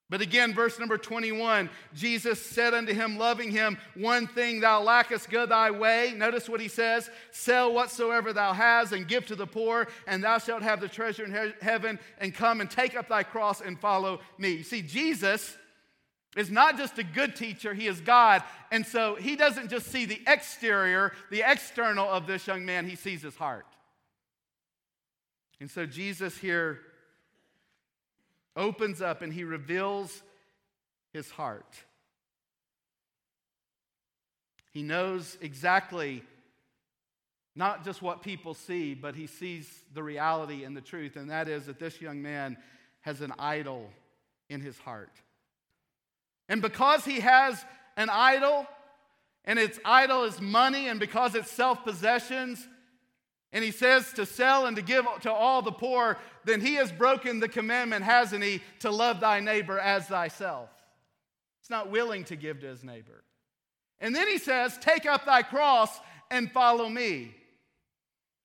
But 0.09 0.21
again, 0.21 0.53
verse 0.53 0.77
number 0.77 0.97
21 0.97 1.69
Jesus 1.93 2.43
said 2.43 2.73
unto 2.73 2.93
him, 2.93 3.17
loving 3.17 3.51
him, 3.51 3.77
One 3.95 4.27
thing 4.27 4.59
thou 4.59 4.81
lackest, 4.81 5.29
go 5.29 5.45
thy 5.45 5.71
way. 5.71 6.13
Notice 6.15 6.49
what 6.49 6.59
he 6.59 6.67
says 6.67 7.09
Sell 7.31 7.73
whatsoever 7.73 8.33
thou 8.33 8.51
hast 8.53 8.91
and 8.91 9.07
give 9.07 9.25
to 9.27 9.35
the 9.35 9.47
poor, 9.47 9.87
and 10.05 10.23
thou 10.23 10.37
shalt 10.37 10.63
have 10.63 10.81
the 10.81 10.89
treasure 10.89 11.23
in 11.23 11.31
he- 11.31 11.53
heaven, 11.61 11.97
and 12.17 12.35
come 12.35 12.59
and 12.59 12.69
take 12.69 12.95
up 12.95 13.07
thy 13.07 13.23
cross 13.23 13.61
and 13.61 13.79
follow 13.79 14.19
me. 14.37 14.51
You 14.51 14.63
see, 14.63 14.81
Jesus 14.81 15.55
is 16.37 16.51
not 16.51 16.77
just 16.77 16.97
a 16.97 17.03
good 17.03 17.35
teacher, 17.35 17.73
he 17.73 17.87
is 17.87 18.01
God. 18.01 18.43
And 18.71 18.85
so 18.85 19.15
he 19.15 19.35
doesn't 19.35 19.69
just 19.69 19.87
see 19.87 20.05
the 20.05 20.21
exterior, 20.27 21.11
the 21.31 21.43
external 21.45 22.07
of 22.07 22.27
this 22.27 22.45
young 22.45 22.65
man, 22.65 22.87
he 22.87 22.95
sees 22.95 23.21
his 23.21 23.35
heart. 23.35 23.65
And 25.59 25.69
so 25.69 25.85
Jesus 25.85 26.37
here 26.37 26.79
opens 28.55 29.01
up 29.01 29.21
and 29.21 29.33
he 29.33 29.43
reveals 29.43 30.21
his 31.11 31.29
heart. 31.31 31.83
He 34.71 34.83
knows 34.83 35.37
exactly 35.41 36.23
not 37.55 37.83
just 37.83 38.01
what 38.01 38.21
people 38.21 38.53
see, 38.53 38.93
but 38.93 39.15
he 39.15 39.27
sees 39.27 39.67
the 39.93 40.03
reality 40.03 40.63
and 40.63 40.77
the 40.77 40.81
truth, 40.81 41.15
and 41.15 41.29
that 41.29 41.49
is 41.49 41.65
that 41.65 41.79
this 41.79 41.99
young 41.99 42.21
man 42.21 42.55
has 43.01 43.21
an 43.21 43.33
idol 43.39 43.89
in 44.49 44.61
his 44.61 44.77
heart. 44.77 45.11
And 46.49 46.61
because 46.61 47.05
he 47.05 47.19
has 47.19 47.63
an 47.95 48.09
idol, 48.09 48.67
and 49.45 49.57
its 49.57 49.79
idol 49.85 50.23
is 50.23 50.41
money, 50.41 50.87
and 50.87 50.99
because 50.99 51.35
it's 51.35 51.51
self 51.51 51.83
possessions, 51.83 52.67
and 53.51 53.63
he 53.63 53.71
says 53.71 54.11
to 54.13 54.25
sell 54.25 54.65
and 54.65 54.75
to 54.75 54.81
give 54.81 55.05
to 55.21 55.31
all 55.31 55.61
the 55.61 55.71
poor, 55.71 56.17
then 56.45 56.61
he 56.61 56.75
has 56.75 56.91
broken 56.91 57.39
the 57.39 57.47
commandment, 57.47 58.03
hasn't 58.03 58.43
he, 58.43 58.61
to 58.79 58.91
love 58.91 59.19
thy 59.19 59.39
neighbor 59.39 59.79
as 59.79 60.07
thyself. 60.07 60.69
He's 61.61 61.69
not 61.69 61.89
willing 61.89 62.25
to 62.25 62.35
give 62.35 62.59
to 62.61 62.67
his 62.67 62.83
neighbor. 62.83 63.23
And 63.99 64.15
then 64.15 64.27
he 64.27 64.37
says, 64.37 64.77
Take 64.79 65.05
up 65.05 65.25
thy 65.25 65.41
cross 65.41 65.99
and 66.31 66.51
follow 66.51 66.89
me, 66.89 67.35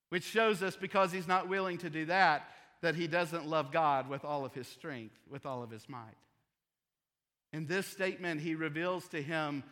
which 0.09 0.25
shows 0.25 0.63
us 0.63 0.77
because 0.77 1.13
he's 1.13 1.29
not 1.29 1.49
willing 1.49 1.79
to 1.79 1.91
do 1.91 2.07
that, 2.07 2.49
that 2.81 2.95
he 2.95 3.07
doesn't 3.07 3.47
love 3.47 3.73
God 3.73 4.09
with 4.09 4.25
all 4.25 4.45
of 4.45 4.55
his 4.55 4.69
strength, 4.69 5.17
with 5.31 5.47
all 5.47 5.63
of 5.63 5.71
his 5.71 5.89
might. 5.89 6.17
In 7.55 7.69
this 7.69 7.87
statement, 7.87 8.41
he 8.41 8.57
reveals 8.57 9.07
to 9.11 9.23
him 9.23 9.63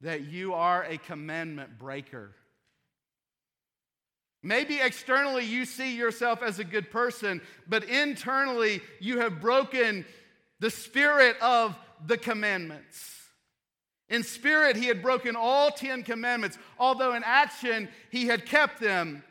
that 0.00 0.22
you 0.22 0.54
are 0.54 0.84
a 0.84 0.96
commandment 0.96 1.78
breaker. 1.78 2.30
Maybe 4.42 4.80
externally 4.80 5.44
you 5.44 5.66
see 5.66 5.98
yourself 5.98 6.42
as 6.42 6.58
a 6.58 6.64
good 6.64 6.90
person, 6.90 7.42
but 7.68 7.84
internally 7.84 8.80
you 9.00 9.20
have 9.20 9.42
broken 9.42 10.06
the 10.60 10.70
spirit 10.70 11.36
of 11.42 11.76
the 12.06 12.16
commandments. 12.16 13.12
In 14.08 14.22
spirit, 14.22 14.74
he 14.76 14.86
had 14.86 15.02
broken 15.02 15.36
all 15.36 15.70
10 15.70 16.04
commandments, 16.04 16.56
although 16.78 17.12
in 17.12 17.22
action, 17.22 17.90
he 18.10 18.28
had 18.28 18.46
kept 18.46 18.80
them. 18.80 19.22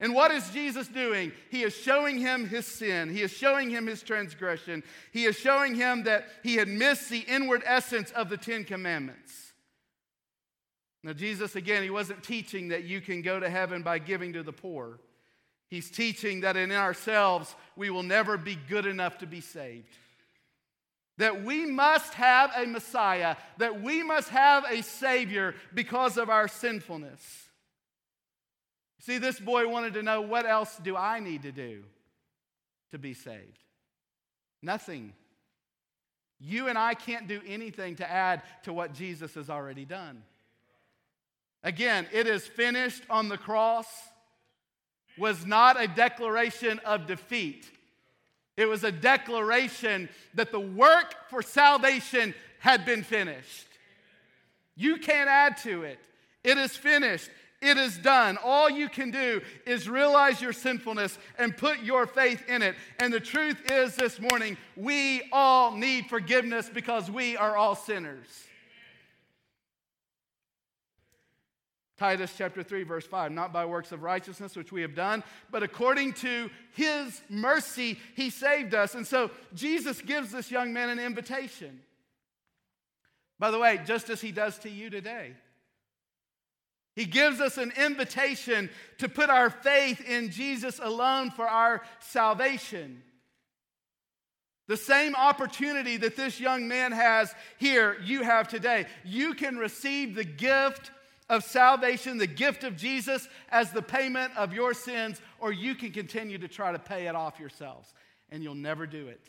And 0.00 0.14
what 0.14 0.30
is 0.30 0.48
Jesus 0.50 0.86
doing? 0.86 1.32
He 1.50 1.62
is 1.62 1.74
showing 1.74 2.18
him 2.18 2.46
his 2.46 2.66
sin. 2.66 3.08
He 3.08 3.22
is 3.22 3.32
showing 3.32 3.68
him 3.68 3.86
his 3.86 4.02
transgression. 4.02 4.84
He 5.12 5.24
is 5.24 5.36
showing 5.36 5.74
him 5.74 6.04
that 6.04 6.28
he 6.44 6.54
had 6.54 6.68
missed 6.68 7.10
the 7.10 7.24
inward 7.26 7.62
essence 7.64 8.12
of 8.12 8.28
the 8.28 8.36
Ten 8.36 8.64
Commandments. 8.64 9.52
Now, 11.02 11.14
Jesus, 11.14 11.56
again, 11.56 11.82
he 11.82 11.90
wasn't 11.90 12.22
teaching 12.22 12.68
that 12.68 12.84
you 12.84 13.00
can 13.00 13.22
go 13.22 13.40
to 13.40 13.50
heaven 13.50 13.82
by 13.82 13.98
giving 13.98 14.32
to 14.34 14.42
the 14.42 14.52
poor. 14.52 15.00
He's 15.68 15.90
teaching 15.90 16.40
that 16.40 16.56
in 16.56 16.70
ourselves 16.70 17.54
we 17.76 17.90
will 17.90 18.02
never 18.02 18.36
be 18.36 18.56
good 18.68 18.86
enough 18.86 19.18
to 19.18 19.26
be 19.26 19.40
saved. 19.40 19.96
That 21.18 21.44
we 21.44 21.66
must 21.66 22.14
have 22.14 22.52
a 22.56 22.66
Messiah, 22.66 23.36
that 23.58 23.82
we 23.82 24.04
must 24.04 24.28
have 24.28 24.64
a 24.70 24.82
Savior 24.82 25.56
because 25.74 26.16
of 26.16 26.30
our 26.30 26.46
sinfulness. 26.46 27.47
See, 29.00 29.18
this 29.18 29.38
boy 29.38 29.68
wanted 29.68 29.94
to 29.94 30.02
know 30.02 30.20
what 30.20 30.46
else 30.46 30.76
do 30.82 30.96
I 30.96 31.20
need 31.20 31.42
to 31.42 31.52
do 31.52 31.84
to 32.90 32.98
be 32.98 33.14
saved? 33.14 33.58
Nothing. 34.62 35.12
You 36.40 36.68
and 36.68 36.78
I 36.78 36.94
can't 36.94 37.28
do 37.28 37.40
anything 37.46 37.96
to 37.96 38.10
add 38.10 38.42
to 38.64 38.72
what 38.72 38.94
Jesus 38.94 39.34
has 39.34 39.50
already 39.50 39.84
done. 39.84 40.22
Again, 41.62 42.06
it 42.12 42.26
is 42.26 42.46
finished 42.46 43.02
on 43.10 43.28
the 43.28 43.38
cross 43.38 43.86
was 45.16 45.44
not 45.44 45.80
a 45.80 45.88
declaration 45.88 46.78
of 46.84 47.06
defeat. 47.06 47.68
It 48.56 48.66
was 48.66 48.84
a 48.84 48.92
declaration 48.92 50.08
that 50.34 50.52
the 50.52 50.60
work 50.60 51.14
for 51.28 51.42
salvation 51.42 52.34
had 52.60 52.84
been 52.84 53.02
finished. 53.02 53.66
You 54.76 54.98
can't 54.98 55.28
add 55.28 55.56
to 55.58 55.82
it. 55.82 55.98
It 56.44 56.56
is 56.56 56.76
finished. 56.76 57.30
It 57.60 57.76
is 57.76 57.98
done. 57.98 58.38
All 58.44 58.70
you 58.70 58.88
can 58.88 59.10
do 59.10 59.40
is 59.66 59.88
realize 59.88 60.40
your 60.40 60.52
sinfulness 60.52 61.18
and 61.38 61.56
put 61.56 61.80
your 61.82 62.06
faith 62.06 62.48
in 62.48 62.62
it. 62.62 62.76
And 63.00 63.12
the 63.12 63.20
truth 63.20 63.70
is 63.70 63.96
this 63.96 64.20
morning, 64.20 64.56
we 64.76 65.22
all 65.32 65.72
need 65.72 66.06
forgiveness 66.06 66.70
because 66.72 67.10
we 67.10 67.36
are 67.36 67.56
all 67.56 67.74
sinners. 67.74 68.26
Titus 71.96 72.32
chapter 72.38 72.62
3, 72.62 72.84
verse 72.84 73.06
5, 73.06 73.32
not 73.32 73.52
by 73.52 73.66
works 73.66 73.90
of 73.90 74.04
righteousness 74.04 74.54
which 74.54 74.70
we 74.70 74.82
have 74.82 74.94
done, 74.94 75.24
but 75.50 75.64
according 75.64 76.12
to 76.12 76.48
his 76.70 77.20
mercy, 77.28 77.98
he 78.14 78.30
saved 78.30 78.72
us. 78.72 78.94
And 78.94 79.04
so 79.04 79.32
Jesus 79.52 80.00
gives 80.00 80.30
this 80.30 80.48
young 80.48 80.72
man 80.72 80.90
an 80.90 81.00
invitation. 81.00 81.80
By 83.40 83.50
the 83.50 83.58
way, 83.58 83.80
just 83.84 84.10
as 84.10 84.20
he 84.20 84.30
does 84.30 84.58
to 84.60 84.70
you 84.70 84.90
today. 84.90 85.32
He 86.98 87.04
gives 87.04 87.40
us 87.40 87.58
an 87.58 87.72
invitation 87.80 88.68
to 88.98 89.08
put 89.08 89.30
our 89.30 89.50
faith 89.50 90.00
in 90.04 90.32
Jesus 90.32 90.80
alone 90.82 91.30
for 91.30 91.46
our 91.46 91.82
salvation. 92.00 93.04
The 94.66 94.76
same 94.76 95.14
opportunity 95.14 95.96
that 95.98 96.16
this 96.16 96.40
young 96.40 96.66
man 96.66 96.90
has 96.90 97.32
here, 97.56 97.98
you 98.02 98.24
have 98.24 98.48
today. 98.48 98.86
You 99.04 99.34
can 99.34 99.58
receive 99.58 100.16
the 100.16 100.24
gift 100.24 100.90
of 101.28 101.44
salvation, 101.44 102.18
the 102.18 102.26
gift 102.26 102.64
of 102.64 102.76
Jesus, 102.76 103.28
as 103.48 103.70
the 103.70 103.80
payment 103.80 104.36
of 104.36 104.52
your 104.52 104.74
sins, 104.74 105.20
or 105.38 105.52
you 105.52 105.76
can 105.76 105.92
continue 105.92 106.38
to 106.38 106.48
try 106.48 106.72
to 106.72 106.80
pay 106.80 107.06
it 107.06 107.14
off 107.14 107.38
yourselves, 107.38 107.94
and 108.32 108.42
you'll 108.42 108.56
never 108.56 108.88
do 108.88 109.06
it. 109.06 109.24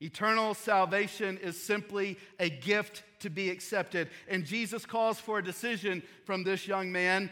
Eternal 0.00 0.54
salvation 0.54 1.38
is 1.38 1.62
simply 1.62 2.18
a 2.38 2.48
gift 2.48 3.02
to 3.20 3.28
be 3.28 3.50
accepted. 3.50 4.08
And 4.28 4.46
Jesus 4.46 4.86
calls 4.86 5.20
for 5.20 5.38
a 5.38 5.44
decision 5.44 6.02
from 6.24 6.42
this 6.42 6.66
young 6.66 6.90
man, 6.90 7.30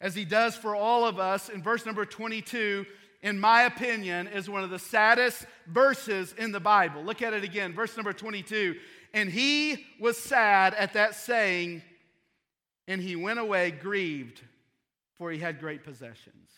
as 0.00 0.14
he 0.14 0.24
does 0.24 0.54
for 0.54 0.76
all 0.76 1.04
of 1.06 1.18
us. 1.18 1.48
In 1.48 1.62
verse 1.62 1.84
number 1.84 2.04
22, 2.04 2.86
in 3.22 3.40
my 3.40 3.62
opinion, 3.62 4.28
is 4.28 4.48
one 4.48 4.62
of 4.62 4.70
the 4.70 4.78
saddest 4.78 5.46
verses 5.66 6.34
in 6.38 6.52
the 6.52 6.60
Bible. 6.60 7.02
Look 7.02 7.22
at 7.22 7.32
it 7.32 7.42
again, 7.42 7.72
verse 7.72 7.96
number 7.96 8.12
22. 8.12 8.76
And 9.12 9.30
he 9.30 9.84
was 9.98 10.18
sad 10.18 10.74
at 10.74 10.92
that 10.92 11.14
saying, 11.14 11.82
and 12.86 13.00
he 13.00 13.16
went 13.16 13.38
away 13.38 13.70
grieved, 13.70 14.40
for 15.14 15.30
he 15.32 15.38
had 15.38 15.58
great 15.58 15.84
possessions. 15.84 16.50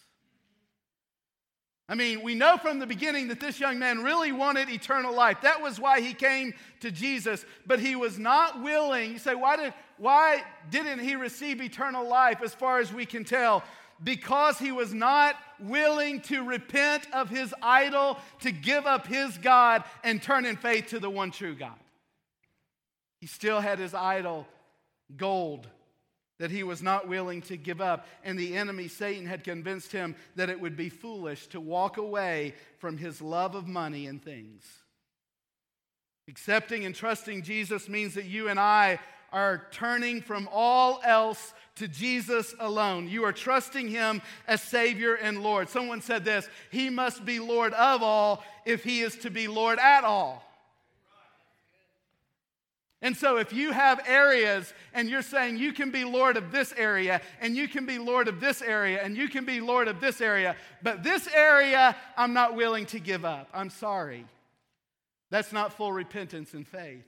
I 1.88 1.94
mean, 1.94 2.22
we 2.22 2.34
know 2.34 2.56
from 2.56 2.80
the 2.80 2.86
beginning 2.86 3.28
that 3.28 3.38
this 3.38 3.60
young 3.60 3.78
man 3.78 4.02
really 4.02 4.32
wanted 4.32 4.68
eternal 4.68 5.14
life. 5.14 5.42
That 5.42 5.62
was 5.62 5.78
why 5.78 6.00
he 6.00 6.14
came 6.14 6.52
to 6.80 6.90
Jesus, 6.90 7.44
but 7.64 7.78
he 7.78 7.94
was 7.94 8.18
not 8.18 8.60
willing. 8.60 9.12
You 9.12 9.18
say, 9.18 9.36
why, 9.36 9.56
did, 9.56 9.74
why 9.96 10.42
didn't 10.68 10.98
he 10.98 11.14
receive 11.14 11.62
eternal 11.62 12.08
life 12.08 12.42
as 12.42 12.52
far 12.52 12.80
as 12.80 12.92
we 12.92 13.06
can 13.06 13.24
tell? 13.24 13.62
Because 14.02 14.58
he 14.58 14.72
was 14.72 14.92
not 14.92 15.36
willing 15.60 16.20
to 16.22 16.42
repent 16.42 17.06
of 17.12 17.30
his 17.30 17.54
idol, 17.62 18.18
to 18.40 18.50
give 18.50 18.84
up 18.84 19.06
his 19.06 19.38
God, 19.38 19.84
and 20.02 20.20
turn 20.20 20.44
in 20.44 20.56
faith 20.56 20.88
to 20.88 20.98
the 20.98 21.08
one 21.08 21.30
true 21.30 21.54
God. 21.54 21.78
He 23.20 23.28
still 23.28 23.60
had 23.60 23.78
his 23.78 23.94
idol, 23.94 24.46
gold, 25.16 25.68
that 26.38 26.50
he 26.50 26.62
was 26.62 26.82
not 26.82 27.08
willing 27.08 27.40
to 27.42 27.56
give 27.56 27.80
up. 27.80 28.06
And 28.22 28.38
the 28.38 28.56
enemy, 28.56 28.88
Satan, 28.88 29.26
had 29.26 29.44
convinced 29.44 29.92
him 29.92 30.14
that 30.34 30.50
it 30.50 30.60
would 30.60 30.76
be 30.76 30.88
foolish 30.88 31.46
to 31.48 31.60
walk 31.60 31.96
away 31.96 32.54
from 32.78 32.98
his 32.98 33.22
love 33.22 33.54
of 33.54 33.66
money 33.66 34.06
and 34.06 34.22
things. 34.22 34.64
Accepting 36.28 36.84
and 36.84 36.94
trusting 36.94 37.42
Jesus 37.42 37.88
means 37.88 38.14
that 38.14 38.24
you 38.24 38.48
and 38.48 38.58
I 38.58 38.98
are 39.32 39.66
turning 39.70 40.20
from 40.20 40.48
all 40.52 41.00
else 41.04 41.52
to 41.76 41.88
Jesus 41.88 42.54
alone. 42.58 43.08
You 43.08 43.24
are 43.24 43.32
trusting 43.32 43.88
him 43.88 44.22
as 44.48 44.62
Savior 44.62 45.14
and 45.14 45.42
Lord. 45.42 45.68
Someone 45.68 46.00
said 46.00 46.24
this 46.24 46.48
He 46.70 46.90
must 46.90 47.24
be 47.24 47.38
Lord 47.38 47.72
of 47.74 48.02
all 48.02 48.42
if 48.64 48.84
he 48.84 49.00
is 49.00 49.16
to 49.18 49.30
be 49.30 49.46
Lord 49.46 49.78
at 49.78 50.04
all. 50.04 50.45
And 53.02 53.16
so, 53.16 53.36
if 53.36 53.52
you 53.52 53.72
have 53.72 54.00
areas 54.06 54.72
and 54.94 55.08
you're 55.08 55.22
saying 55.22 55.58
you 55.58 55.72
can 55.72 55.90
be 55.90 56.04
Lord 56.04 56.36
of 56.36 56.50
this 56.50 56.72
area, 56.76 57.20
and 57.40 57.54
you 57.54 57.68
can 57.68 57.84
be 57.84 57.98
Lord 57.98 58.26
of 58.26 58.40
this 58.40 58.62
area, 58.62 59.00
and 59.02 59.16
you 59.16 59.28
can 59.28 59.44
be 59.44 59.60
Lord 59.60 59.86
of 59.86 60.00
this 60.00 60.20
area, 60.20 60.56
but 60.82 61.02
this 61.02 61.28
area 61.34 61.94
I'm 62.16 62.32
not 62.32 62.56
willing 62.56 62.86
to 62.86 62.98
give 62.98 63.24
up, 63.24 63.48
I'm 63.52 63.70
sorry. 63.70 64.24
That's 65.30 65.52
not 65.52 65.74
full 65.74 65.92
repentance 65.92 66.54
and 66.54 66.66
faith. 66.66 67.04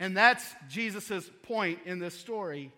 And 0.00 0.16
that's 0.16 0.44
Jesus' 0.68 1.30
point 1.42 1.80
in 1.84 1.98
this 1.98 2.18
story. 2.18 2.72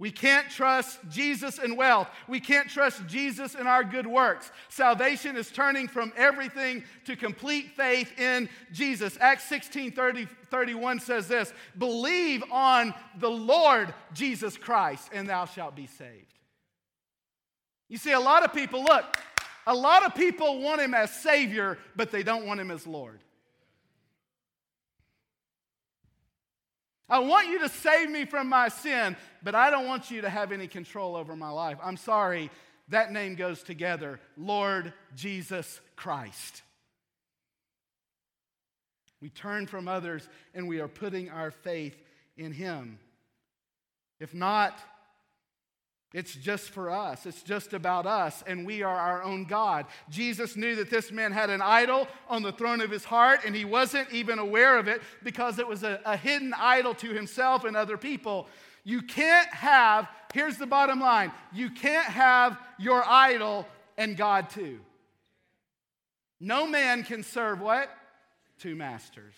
We 0.00 0.12
can't 0.12 0.48
trust 0.48 1.00
Jesus 1.10 1.58
in 1.58 1.74
wealth. 1.74 2.08
We 2.28 2.38
can't 2.38 2.70
trust 2.70 3.04
Jesus 3.08 3.56
in 3.56 3.66
our 3.66 3.82
good 3.82 4.06
works. 4.06 4.52
Salvation 4.68 5.36
is 5.36 5.50
turning 5.50 5.88
from 5.88 6.12
everything 6.16 6.84
to 7.04 7.16
complete 7.16 7.72
faith 7.72 8.16
in 8.18 8.48
Jesus. 8.72 9.18
Acts 9.20 9.44
16 9.48 9.90
30, 9.90 10.28
31 10.50 11.00
says 11.00 11.26
this 11.26 11.52
Believe 11.78 12.44
on 12.52 12.94
the 13.18 13.30
Lord 13.30 13.92
Jesus 14.14 14.56
Christ, 14.56 15.10
and 15.12 15.28
thou 15.28 15.46
shalt 15.46 15.74
be 15.74 15.86
saved. 15.86 16.34
You 17.88 17.96
see, 17.96 18.12
a 18.12 18.20
lot 18.20 18.44
of 18.44 18.52
people, 18.52 18.84
look, 18.84 19.04
a 19.66 19.74
lot 19.74 20.04
of 20.04 20.14
people 20.14 20.60
want 20.60 20.80
him 20.80 20.94
as 20.94 21.10
Savior, 21.10 21.76
but 21.96 22.12
they 22.12 22.22
don't 22.22 22.46
want 22.46 22.60
him 22.60 22.70
as 22.70 22.86
Lord. 22.86 23.18
I 27.08 27.20
want 27.20 27.48
you 27.48 27.60
to 27.60 27.68
save 27.68 28.10
me 28.10 28.24
from 28.24 28.48
my 28.48 28.68
sin, 28.68 29.16
but 29.42 29.54
I 29.54 29.70
don't 29.70 29.86
want 29.86 30.10
you 30.10 30.20
to 30.22 30.28
have 30.28 30.52
any 30.52 30.66
control 30.66 31.16
over 31.16 31.34
my 31.34 31.48
life. 31.48 31.78
I'm 31.82 31.96
sorry, 31.96 32.50
that 32.88 33.12
name 33.12 33.34
goes 33.34 33.62
together 33.62 34.20
Lord 34.36 34.92
Jesus 35.14 35.80
Christ. 35.96 36.62
We 39.20 39.30
turn 39.30 39.66
from 39.66 39.88
others 39.88 40.28
and 40.54 40.68
we 40.68 40.80
are 40.80 40.88
putting 40.88 41.30
our 41.30 41.50
faith 41.50 41.96
in 42.36 42.52
Him. 42.52 42.98
If 44.20 44.34
not, 44.34 44.78
it's 46.14 46.34
just 46.34 46.70
for 46.70 46.90
us. 46.90 47.26
It's 47.26 47.42
just 47.42 47.74
about 47.74 48.06
us, 48.06 48.42
and 48.46 48.64
we 48.66 48.82
are 48.82 48.96
our 48.96 49.22
own 49.22 49.44
God. 49.44 49.84
Jesus 50.08 50.56
knew 50.56 50.74
that 50.76 50.88
this 50.88 51.12
man 51.12 51.32
had 51.32 51.50
an 51.50 51.60
idol 51.60 52.08
on 52.28 52.42
the 52.42 52.52
throne 52.52 52.80
of 52.80 52.90
his 52.90 53.04
heart, 53.04 53.40
and 53.44 53.54
he 53.54 53.66
wasn't 53.66 54.10
even 54.10 54.38
aware 54.38 54.78
of 54.78 54.88
it 54.88 55.02
because 55.22 55.58
it 55.58 55.68
was 55.68 55.82
a, 55.82 56.00
a 56.06 56.16
hidden 56.16 56.54
idol 56.54 56.94
to 56.94 57.10
himself 57.10 57.64
and 57.64 57.76
other 57.76 57.98
people. 57.98 58.48
You 58.84 59.02
can't 59.02 59.48
have, 59.48 60.08
here's 60.32 60.56
the 60.56 60.66
bottom 60.66 60.98
line 60.98 61.30
you 61.52 61.70
can't 61.70 62.06
have 62.06 62.58
your 62.78 63.04
idol 63.06 63.66
and 63.98 64.16
God 64.16 64.48
too. 64.48 64.80
No 66.40 66.66
man 66.66 67.02
can 67.02 67.22
serve 67.22 67.60
what? 67.60 67.90
Two 68.58 68.76
masters. 68.76 69.34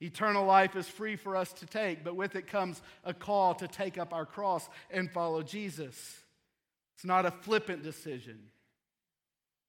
Eternal 0.00 0.46
life 0.46 0.76
is 0.76 0.88
free 0.88 1.16
for 1.16 1.36
us 1.36 1.52
to 1.52 1.66
take, 1.66 2.02
but 2.02 2.16
with 2.16 2.34
it 2.34 2.46
comes 2.46 2.80
a 3.04 3.12
call 3.12 3.54
to 3.54 3.68
take 3.68 3.98
up 3.98 4.14
our 4.14 4.24
cross 4.24 4.68
and 4.90 5.10
follow 5.10 5.42
Jesus. 5.42 6.20
It's 6.96 7.04
not 7.04 7.26
a 7.26 7.30
flippant 7.30 7.82
decision. 7.82 8.38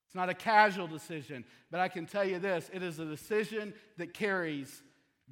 It's 0.07 0.15
not 0.15 0.29
a 0.29 0.33
casual 0.33 0.87
decision, 0.87 1.45
but 1.69 1.79
I 1.79 1.87
can 1.87 2.05
tell 2.05 2.25
you 2.25 2.39
this 2.39 2.69
it 2.73 2.83
is 2.83 2.99
a 2.99 3.05
decision 3.05 3.73
that 3.97 4.13
carries 4.13 4.81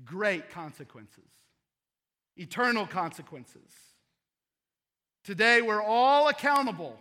great 0.05 0.49
consequences, 0.49 1.29
eternal 2.37 2.85
consequences. 2.85 3.71
Today, 5.25 5.61
we're 5.61 5.83
all 5.83 6.29
accountable. 6.29 6.97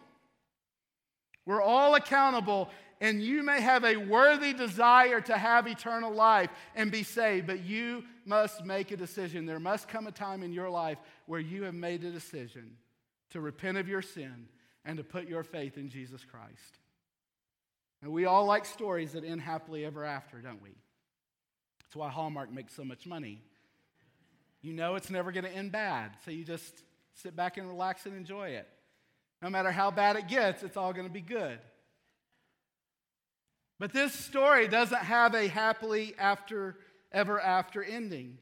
We're 1.47 1.63
all 1.63 1.95
accountable 1.95 2.69
and 3.01 3.23
you 3.23 3.43
may 3.43 3.61
have 3.61 3.85
a 3.85 3.97
worthy 3.97 4.53
desire 4.53 5.21
to 5.23 5.39
have 5.39 5.67
eternal 5.67 6.13
life 6.13 6.51
and 6.75 6.91
be 6.91 7.03
saved, 7.03 7.47
but 7.47 7.65
you 7.65 8.05
must 8.25 8.65
make 8.65 8.91
a 8.91 8.97
decision. 8.97 9.47
There 9.47 9.61
must 9.61 9.89
come 9.89 10.07
a 10.07 10.13
time 10.13 10.43
in 10.43 10.53
your 10.53 10.69
life 10.69 10.99
where 11.27 11.41
you 11.41 11.65
have 11.65 11.75
made 11.75 12.03
a 12.05 12.11
decision 12.11 12.77
to 13.31 13.41
repent 13.41 13.79
of 13.79 13.89
your 13.89 14.03
sin 14.03 14.49
and 14.85 14.97
to 14.99 15.05
put 15.05 15.29
your 15.29 15.45
faith 15.45 15.77
in 15.79 15.89
Jesus 15.89 16.25
Christ. 16.25 16.79
And 18.03 18.13
we 18.13 18.25
all 18.25 18.47
like 18.47 18.65
stories 18.65 19.13
that 19.13 19.25
end 19.25 19.41
happily 19.41 19.85
ever 19.85 20.05
after, 20.05 20.39
don't 20.39 20.63
we? 20.63 20.71
That's 21.81 21.97
why 21.97 22.09
Hallmark 22.09 22.53
makes 22.53 22.75
so 22.75 22.85
much 22.85 23.07
money. 23.07 23.43
You 24.61 24.73
know 24.73 24.97
it's 24.97 25.11
never 25.11 25.31
going 25.31 25.45
to 25.45 25.55
end 25.55 25.73
bad, 25.73 26.17
so 26.25 26.31
you 26.31 26.45
just 26.45 26.83
sit 27.15 27.37
back 27.37 27.59
and 27.59 27.69
relax 27.69 28.07
and 28.07 28.17
enjoy 28.17 28.49
it. 28.51 28.69
No 29.41 29.51
matter 29.51 29.71
how 29.71 29.91
bad 29.91 30.17
it 30.17 30.27
gets, 30.27 30.63
it's 30.63 30.77
all 30.77 30.93
going 30.93 31.07
to 31.07 31.13
be 31.13 31.21
good. 31.21 31.59
But 33.79 33.93
this 33.93 34.13
story 34.13 34.67
doesn't 34.69 35.03
have 35.03 35.35
a 35.35 35.47
happily 35.47 36.15
after 36.19 36.77
ever 37.13 37.41
after 37.41 37.83
ending. 37.83 38.39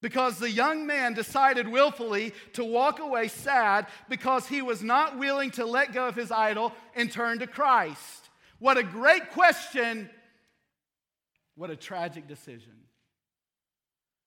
Because 0.00 0.38
the 0.38 0.50
young 0.50 0.86
man 0.86 1.14
decided 1.14 1.68
willfully 1.68 2.34
to 2.54 2.64
walk 2.64 2.98
away 2.98 3.28
sad 3.28 3.86
because 4.08 4.48
he 4.48 4.60
was 4.60 4.82
not 4.82 5.16
willing 5.16 5.52
to 5.52 5.64
let 5.64 5.92
go 5.92 6.08
of 6.08 6.16
his 6.16 6.32
idol 6.32 6.72
and 6.96 7.10
turn 7.10 7.38
to 7.38 7.46
Christ. 7.46 8.30
What 8.58 8.76
a 8.76 8.82
great 8.82 9.30
question. 9.30 10.10
What 11.54 11.70
a 11.70 11.76
tragic 11.76 12.26
decision. 12.26 12.72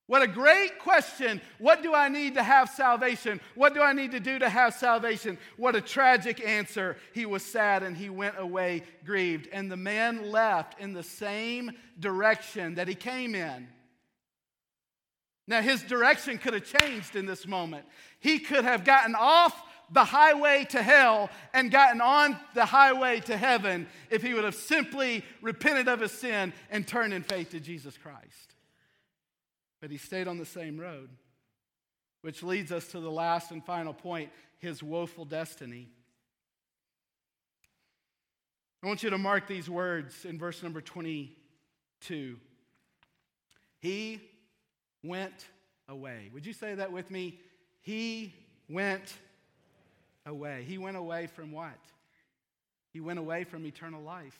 What 0.08 0.22
a 0.22 0.28
great 0.28 0.78
question. 0.78 1.42
What 1.58 1.82
do 1.82 1.96
I 1.96 2.10
need 2.10 2.36
to 2.36 2.44
have 2.44 2.70
salvation? 2.70 3.42
What 3.56 3.74
do 3.74 3.82
I 3.82 3.94
need 3.94 4.12
to 4.12 4.20
do 4.20 4.38
to 4.38 4.48
have 4.48 4.76
salvation? 4.76 5.40
What 5.58 5.76
a 5.76 5.82
tragic 5.82 6.46
answer. 6.46 6.98
He 7.14 7.26
was 7.26 7.44
sad 7.44 7.82
and 7.82 7.98
he 7.98 8.10
went 8.12 8.36
away 8.38 8.84
grieved. 9.04 9.50
And 9.52 9.72
the 9.72 9.78
man 9.78 10.30
left 10.30 10.80
in 10.80 10.94
the 10.94 11.02
same 11.02 11.72
direction 12.00 12.76
that 12.76 12.88
he 12.88 12.94
came 12.94 13.34
in. 13.34 13.68
Now, 15.48 15.62
his 15.62 15.82
direction 15.82 16.38
could 16.38 16.54
have 16.54 16.66
changed 16.66 17.16
in 17.16 17.26
this 17.26 17.48
moment. 17.48 17.86
He 18.20 18.40
could 18.40 18.64
have 18.64 18.84
gotten 18.84 19.16
off 19.16 19.60
the 19.92 20.04
highway 20.04 20.66
to 20.70 20.82
hell 20.82 21.30
and 21.54 21.70
gotten 21.70 22.02
on 22.02 22.38
the 22.54 22.66
highway 22.66 23.20
to 23.22 23.38
heaven 23.38 23.88
if 24.10 24.24
he 24.24 24.34
would 24.34 24.44
have 24.44 24.56
simply 24.56 25.24
repented 25.42 25.88
of 25.88 26.00
his 26.00 26.12
sin 26.12 26.54
and 26.72 26.88
turned 26.88 27.14
in 27.14 27.22
faith 27.22 27.52
to 27.52 27.60
Jesus 27.60 27.96
Christ 27.98 28.55
but 29.86 29.92
he 29.92 30.00
stayed 30.00 30.28
on 30.28 30.40
the 30.40 30.46
same 30.48 30.80
road. 30.80 31.10
Which 32.22 32.42
leads 32.42 32.72
us 32.72 32.88
to 32.88 33.00
the 33.00 33.12
last 33.12 33.52
and 33.52 33.64
final 33.64 33.94
point 33.94 34.32
his 34.58 34.82
woeful 34.82 35.26
destiny. 35.26 35.90
I 38.82 38.88
want 38.88 39.04
you 39.04 39.12
to 39.12 39.20
mark 39.20 39.46
these 39.46 39.70
words 39.70 40.26
in 40.26 40.40
verse 40.40 40.64
number 40.64 40.82
22. 40.82 42.40
He 43.78 44.22
went 45.04 45.46
away. 45.88 46.32
Would 46.34 46.48
you 46.48 46.54
say 46.54 46.74
that 46.74 46.92
with 46.92 47.12
me? 47.12 47.40
He 47.82 48.34
went 48.68 49.14
away. 50.26 50.66
He 50.68 50.80
went 50.80 50.98
away 50.98 51.28
from 51.28 51.52
what? 51.52 51.78
He 52.92 53.02
went 53.02 53.20
away 53.20 53.44
from 53.44 53.68
eternal 53.68 54.02
life. 54.02 54.40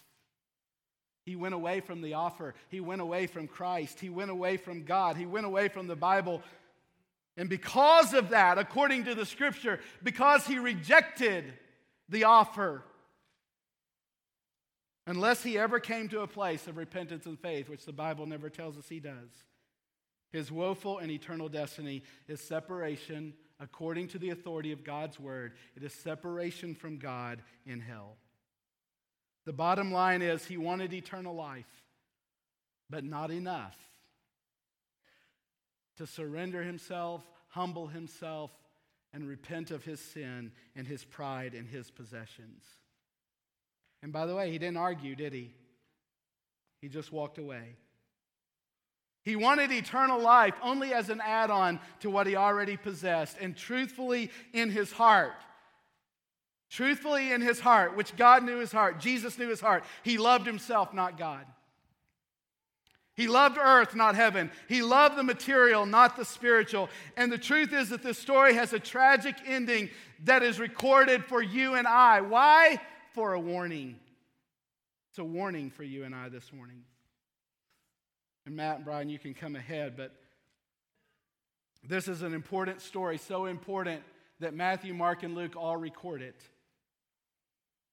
He 1.26 1.36
went 1.36 1.56
away 1.56 1.80
from 1.80 2.02
the 2.02 2.14
offer. 2.14 2.54
He 2.70 2.80
went 2.80 3.02
away 3.02 3.26
from 3.26 3.48
Christ. 3.48 4.00
He 4.00 4.10
went 4.10 4.30
away 4.30 4.58
from 4.58 4.84
God. 4.84 5.18
He 5.18 5.26
went 5.26 5.48
away 5.48 5.70
from 5.70 5.88
the 5.88 5.96
Bible. 5.96 6.44
And 7.36 7.50
because 7.50 8.14
of 8.14 8.30
that, 8.30 8.60
according 8.60 9.06
to 9.06 9.16
the 9.16 9.26
scripture, 9.26 9.80
because 10.04 10.46
he 10.46 10.60
rejected 10.60 11.52
the 12.10 12.26
offer, 12.26 12.84
unless 15.08 15.42
he 15.42 15.58
ever 15.58 15.80
came 15.80 16.08
to 16.10 16.22
a 16.22 16.28
place 16.28 16.68
of 16.68 16.78
repentance 16.78 17.26
and 17.26 17.40
faith, 17.40 17.70
which 17.70 17.86
the 17.86 17.92
Bible 17.92 18.28
never 18.28 18.50
tells 18.50 18.78
us 18.78 18.88
he 18.88 19.00
does, 19.00 19.30
his 20.32 20.52
woeful 20.52 21.00
and 21.00 21.10
eternal 21.10 21.50
destiny 21.50 22.04
is 22.28 22.40
separation 22.40 23.34
according 23.60 24.10
to 24.10 24.20
the 24.20 24.30
authority 24.30 24.72
of 24.72 24.84
God's 24.84 25.20
word. 25.20 25.54
It 25.76 25.84
is 25.84 25.94
separation 25.94 26.76
from 26.76 26.98
God 26.98 27.42
in 27.66 27.80
hell. 27.80 28.18
The 29.46 29.54
bottom 29.54 29.92
line 29.92 30.22
is 30.22 30.46
he 30.46 30.58
wanted 30.58 30.94
eternal 30.94 31.36
life, 31.36 31.66
but 32.90 33.04
not 33.04 33.32
enough 33.32 33.78
to 35.98 36.08
surrender 36.08 36.64
himself, 36.64 37.24
humble 37.50 37.88
himself, 37.88 38.52
and 39.14 39.28
repent 39.28 39.72
of 39.72 39.84
his 39.84 40.00
sin 40.00 40.52
and 40.76 40.86
his 40.86 41.06
pride 41.06 41.54
and 41.54 41.68
his 41.68 41.90
possessions. 41.90 42.64
And 44.04 44.12
by 44.12 44.26
the 44.26 44.36
way, 44.36 44.52
he 44.52 44.58
didn't 44.58 44.78
argue, 44.78 45.16
did 45.16 45.34
he? 45.34 45.52
He 46.82 46.90
just 46.90 47.12
walked 47.12 47.38
away. 47.38 47.78
He 49.24 49.36
wanted 49.36 49.72
eternal 49.72 50.20
life 50.20 50.54
only 50.62 50.94
as 50.94 51.10
an 51.10 51.22
add 51.22 51.50
on 51.50 51.80
to 52.02 52.10
what 52.10 52.28
he 52.28 52.36
already 52.36 52.78
possessed. 52.78 53.38
And 53.42 53.56
truthfully, 53.56 54.30
in 54.54 54.70
his 54.70 54.92
heart, 54.92 55.34
truthfully 56.70 57.32
in 57.32 57.42
his 57.42 57.60
heart, 57.60 57.96
which 57.96 58.16
God 58.16 58.44
knew 58.44 58.58
his 58.58 58.72
heart, 58.72 59.00
Jesus 59.00 59.38
knew 59.38 59.50
his 59.50 59.62
heart, 59.62 59.84
he 60.04 60.18
loved 60.18 60.46
himself, 60.46 60.94
not 60.94 61.18
God. 61.18 61.46
He 63.16 63.28
loved 63.28 63.58
earth, 63.58 63.96
not 63.96 64.16
heaven. 64.16 64.52
He 64.68 64.82
loved 64.82 65.18
the 65.18 65.24
material, 65.24 65.86
not 65.86 66.18
the 66.18 66.26
spiritual. 66.26 66.90
And 67.16 67.32
the 67.32 67.38
truth 67.38 67.72
is 67.72 67.90
that 67.90 68.04
this 68.04 68.18
story 68.18 68.56
has 68.56 68.74
a 68.74 68.80
tragic 68.80 69.38
ending 69.46 69.90
that 70.26 70.44
is 70.44 70.60
recorded 70.60 71.24
for 71.24 71.42
you 71.42 71.76
and 71.76 71.88
I. 71.88 72.20
Why? 72.20 72.82
For 73.14 73.34
a 73.34 73.40
warning. 73.40 73.96
It's 75.12 75.20
a 75.20 75.24
warning 75.24 75.70
for 75.70 75.84
you 75.84 76.04
and 76.04 76.14
I 76.14 76.28
this 76.28 76.52
morning. 76.52 76.84
And 78.46 78.58
Matt 78.58 78.78
and 78.78 78.86
Brian, 78.86 79.08
you 79.08 79.18
can 79.18 79.34
come 79.34 79.56
ahead, 79.56 79.96
but 79.96 80.12
this 81.88 82.10
is 82.10 82.22
an 82.22 82.34
important 82.34 82.82
story, 82.82 83.18
so 83.18 83.46
important 83.46 84.04
that 84.42 84.54
Matthew, 84.54 84.94
Mark, 84.94 85.24
and 85.24 85.36
Luke 85.36 85.56
all 85.56 85.78
record 85.78 86.22
it. 86.22 86.36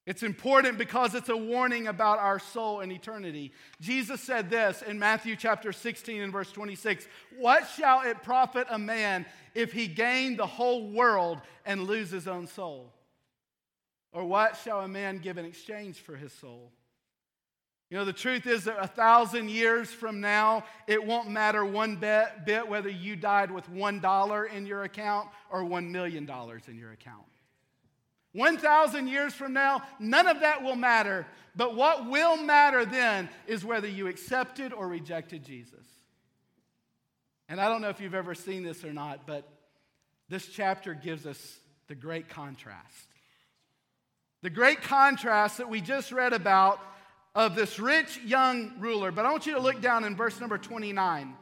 It's 0.04 0.24
important 0.24 0.78
because 0.78 1.14
it's 1.14 1.28
a 1.28 1.36
warning 1.36 1.86
about 1.86 2.18
our 2.18 2.40
soul 2.40 2.80
and 2.80 2.90
eternity. 2.90 3.52
Jesus 3.80 4.20
said 4.20 4.50
this 4.50 4.82
in 4.82 4.98
Matthew 4.98 5.36
chapter 5.36 5.72
16 5.72 6.20
and 6.20 6.32
verse 6.32 6.50
26 6.50 7.06
What 7.38 7.68
shall 7.68 8.02
it 8.02 8.22
profit 8.22 8.66
a 8.68 8.78
man 8.78 9.26
if 9.54 9.72
he 9.72 9.86
gain 9.86 10.36
the 10.36 10.46
whole 10.46 10.90
world 10.90 11.40
and 11.64 11.84
lose 11.84 12.10
his 12.10 12.26
own 12.26 12.48
soul? 12.48 12.92
Or 14.12 14.24
what 14.24 14.58
shall 14.62 14.80
a 14.80 14.88
man 14.88 15.18
give 15.18 15.38
in 15.38 15.44
exchange 15.44 15.98
for 15.98 16.16
his 16.16 16.32
soul? 16.32 16.72
You 17.88 17.98
know, 17.98 18.04
the 18.04 18.12
truth 18.12 18.46
is 18.46 18.64
that 18.64 18.82
a 18.82 18.88
thousand 18.88 19.50
years 19.50 19.90
from 19.90 20.20
now, 20.20 20.64
it 20.86 21.04
won't 21.04 21.28
matter 21.30 21.64
one 21.64 21.96
bit, 21.96 22.68
whether 22.68 22.88
you 22.88 23.16
died 23.16 23.50
with 23.50 23.68
one 23.68 24.00
dollar 24.00 24.46
in 24.46 24.66
your 24.66 24.82
account 24.82 25.28
or 25.50 25.62
one 25.64 25.92
million 25.92 26.26
dollars 26.26 26.62
in 26.68 26.76
your 26.76 26.90
account. 26.90 27.22
1,000 28.32 29.08
years 29.08 29.34
from 29.34 29.52
now, 29.52 29.82
none 29.98 30.26
of 30.26 30.40
that 30.40 30.62
will 30.62 30.76
matter. 30.76 31.26
But 31.54 31.76
what 31.76 32.08
will 32.08 32.36
matter 32.36 32.84
then 32.84 33.28
is 33.46 33.64
whether 33.64 33.88
you 33.88 34.06
accepted 34.06 34.72
or 34.72 34.88
rejected 34.88 35.44
Jesus. 35.44 35.84
And 37.48 37.60
I 37.60 37.68
don't 37.68 37.82
know 37.82 37.90
if 37.90 38.00
you've 38.00 38.14
ever 38.14 38.34
seen 38.34 38.62
this 38.62 38.84
or 38.84 38.92
not, 38.92 39.26
but 39.26 39.46
this 40.28 40.46
chapter 40.46 40.94
gives 40.94 41.26
us 41.26 41.58
the 41.88 41.94
great 41.94 42.30
contrast. 42.30 43.08
The 44.40 44.50
great 44.50 44.80
contrast 44.80 45.58
that 45.58 45.68
we 45.68 45.82
just 45.82 46.10
read 46.10 46.32
about 46.32 46.80
of 47.34 47.54
this 47.54 47.78
rich 47.78 48.18
young 48.24 48.72
ruler. 48.78 49.12
But 49.12 49.26
I 49.26 49.30
want 49.30 49.46
you 49.46 49.54
to 49.54 49.60
look 49.60 49.82
down 49.82 50.04
in 50.04 50.16
verse 50.16 50.40
number 50.40 50.56
29. 50.56 51.36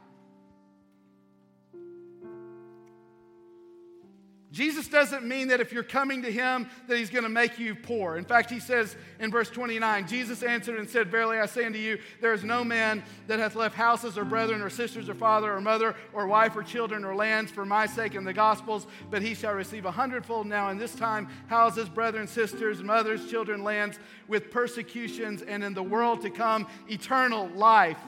Jesus 4.51 4.89
doesn't 4.89 5.23
mean 5.23 5.47
that 5.47 5.61
if 5.61 5.71
you're 5.71 5.81
coming 5.81 6.21
to 6.23 6.31
him 6.31 6.69
that 6.87 6.97
he's 6.97 7.09
going 7.09 7.23
to 7.23 7.29
make 7.29 7.57
you 7.57 7.73
poor. 7.73 8.17
In 8.17 8.25
fact, 8.25 8.51
he 8.51 8.59
says 8.59 8.97
in 9.19 9.31
verse 9.31 9.49
29, 9.49 10.07
Jesus 10.09 10.43
answered 10.43 10.77
and 10.77 10.89
said, 10.89 11.09
Verily 11.09 11.39
I 11.39 11.45
say 11.45 11.63
unto 11.63 11.79
you, 11.79 11.99
there 12.19 12.33
is 12.33 12.43
no 12.43 12.65
man 12.65 13.01
that 13.27 13.39
hath 13.39 13.55
left 13.55 13.75
houses 13.75 14.17
or 14.17 14.25
brethren 14.25 14.61
or 14.61 14.69
sisters 14.69 15.07
or 15.07 15.15
father 15.15 15.53
or 15.53 15.61
mother 15.61 15.95
or 16.11 16.27
wife 16.27 16.53
or 16.57 16.63
children 16.63 17.05
or 17.05 17.15
lands 17.15 17.49
for 17.49 17.65
my 17.65 17.85
sake 17.85 18.13
and 18.13 18.27
the 18.27 18.33
gospel's, 18.33 18.87
but 19.09 19.21
he 19.21 19.33
shall 19.33 19.53
receive 19.53 19.85
a 19.85 19.91
hundredfold 19.91 20.45
now 20.47 20.69
in 20.69 20.77
this 20.77 20.95
time 20.95 21.29
houses, 21.47 21.87
brethren, 21.87 22.27
sisters, 22.27 22.83
mothers, 22.83 23.29
children, 23.29 23.63
lands 23.63 23.99
with 24.27 24.51
persecutions 24.51 25.43
and 25.43 25.63
in 25.63 25.73
the 25.73 25.83
world 25.83 26.21
to 26.23 26.29
come 26.29 26.67
eternal 26.89 27.47
life. 27.55 27.99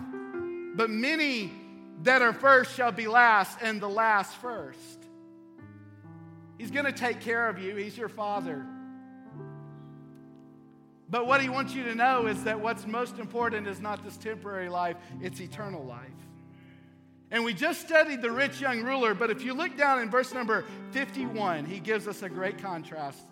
But 0.75 0.89
many 0.89 1.53
that 2.01 2.21
are 2.21 2.33
first 2.33 2.75
shall 2.75 2.91
be 2.91 3.07
last 3.07 3.59
and 3.61 3.79
the 3.79 3.89
last 3.89 4.35
first. 4.35 5.02
He's 6.63 6.71
going 6.71 6.85
to 6.85 6.93
take 6.93 7.19
care 7.19 7.49
of 7.49 7.59
you, 7.59 7.75
He's 7.75 7.97
your 7.97 8.07
Father. 8.07 8.65
But 11.09 11.27
what 11.27 11.41
He 11.41 11.49
wants 11.49 11.75
you 11.75 11.83
to 11.83 11.93
know 11.93 12.27
is 12.27 12.45
that 12.45 12.57
what's 12.57 12.87
most 12.87 13.19
important 13.19 13.67
is 13.67 13.81
not 13.81 14.01
this 14.01 14.15
temporary 14.15 14.69
life, 14.69 14.95
it's 15.21 15.41
eternal 15.41 15.83
life. 15.83 16.07
And 17.31 17.43
we 17.43 17.53
just 17.53 17.81
studied 17.81 18.21
the 18.21 18.31
rich 18.31 18.61
young 18.61 18.81
ruler, 18.81 19.13
but 19.13 19.29
if 19.29 19.43
you 19.43 19.53
look 19.53 19.75
down 19.75 20.01
in 20.01 20.09
verse 20.09 20.33
number 20.33 20.63
51, 20.91 21.65
he 21.65 21.79
gives 21.79 22.07
us 22.07 22.21
a 22.21 22.29
great 22.29 22.59
contrast 22.59 23.25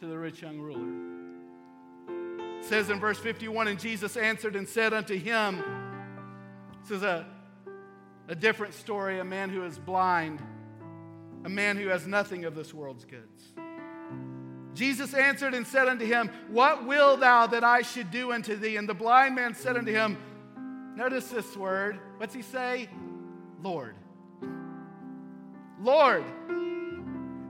to 0.00 0.06
the 0.06 0.16
rich 0.16 0.40
young 0.40 0.58
ruler. 0.58 0.88
It 2.60 2.64
says 2.64 2.88
in 2.88 2.98
verse 2.98 3.18
51 3.18 3.68
And 3.68 3.78
Jesus 3.78 4.16
answered 4.16 4.56
and 4.56 4.66
said 4.66 4.94
unto 4.94 5.14
him, 5.14 5.62
This 6.80 6.92
is 6.92 7.02
a, 7.02 7.26
a 8.28 8.34
different 8.34 8.72
story, 8.72 9.18
a 9.18 9.24
man 9.24 9.50
who 9.50 9.62
is 9.64 9.78
blind 9.78 10.40
a 11.44 11.48
man 11.48 11.76
who 11.76 11.88
has 11.88 12.06
nothing 12.06 12.44
of 12.44 12.54
this 12.54 12.72
world's 12.74 13.04
goods. 13.04 13.52
Jesus 14.74 15.12
answered 15.14 15.54
and 15.54 15.66
said 15.66 15.88
unto 15.88 16.04
him, 16.04 16.30
What 16.48 16.86
will 16.86 17.16
thou 17.16 17.48
that 17.48 17.64
I 17.64 17.82
should 17.82 18.10
do 18.10 18.32
unto 18.32 18.54
thee? 18.54 18.76
And 18.76 18.88
the 18.88 18.94
blind 18.94 19.34
man 19.34 19.54
said 19.54 19.76
unto 19.76 19.92
him, 19.92 20.16
Notice 20.94 21.28
this 21.28 21.56
word. 21.56 21.98
What's 22.18 22.34
he 22.34 22.42
say? 22.42 22.88
Lord. 23.62 23.96
Lord, 25.80 26.24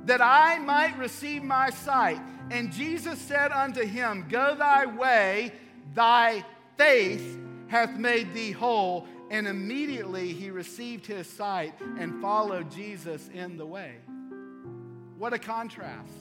that 0.05 0.20
I 0.20 0.59
might 0.59 0.97
receive 0.99 1.43
my 1.43 1.70
sight. 1.70 2.20
And 2.51 2.72
Jesus 2.72 3.18
said 3.18 3.53
unto 3.53 3.84
him, 3.84 4.26
Go 4.28 4.55
thy 4.55 4.86
way, 4.86 5.53
thy 5.95 6.45
faith 6.76 7.39
hath 7.68 7.97
made 7.97 8.32
thee 8.32 8.53
whole. 8.53 9.07
And 9.30 9.46
immediately 9.46 10.32
he 10.32 10.50
received 10.50 11.06
his 11.06 11.28
sight 11.28 11.74
and 11.98 12.20
followed 12.20 12.70
Jesus 12.70 13.28
in 13.28 13.56
the 13.58 13.66
way. 13.66 13.96
What 15.18 15.32
a 15.32 15.38
contrast. 15.38 16.12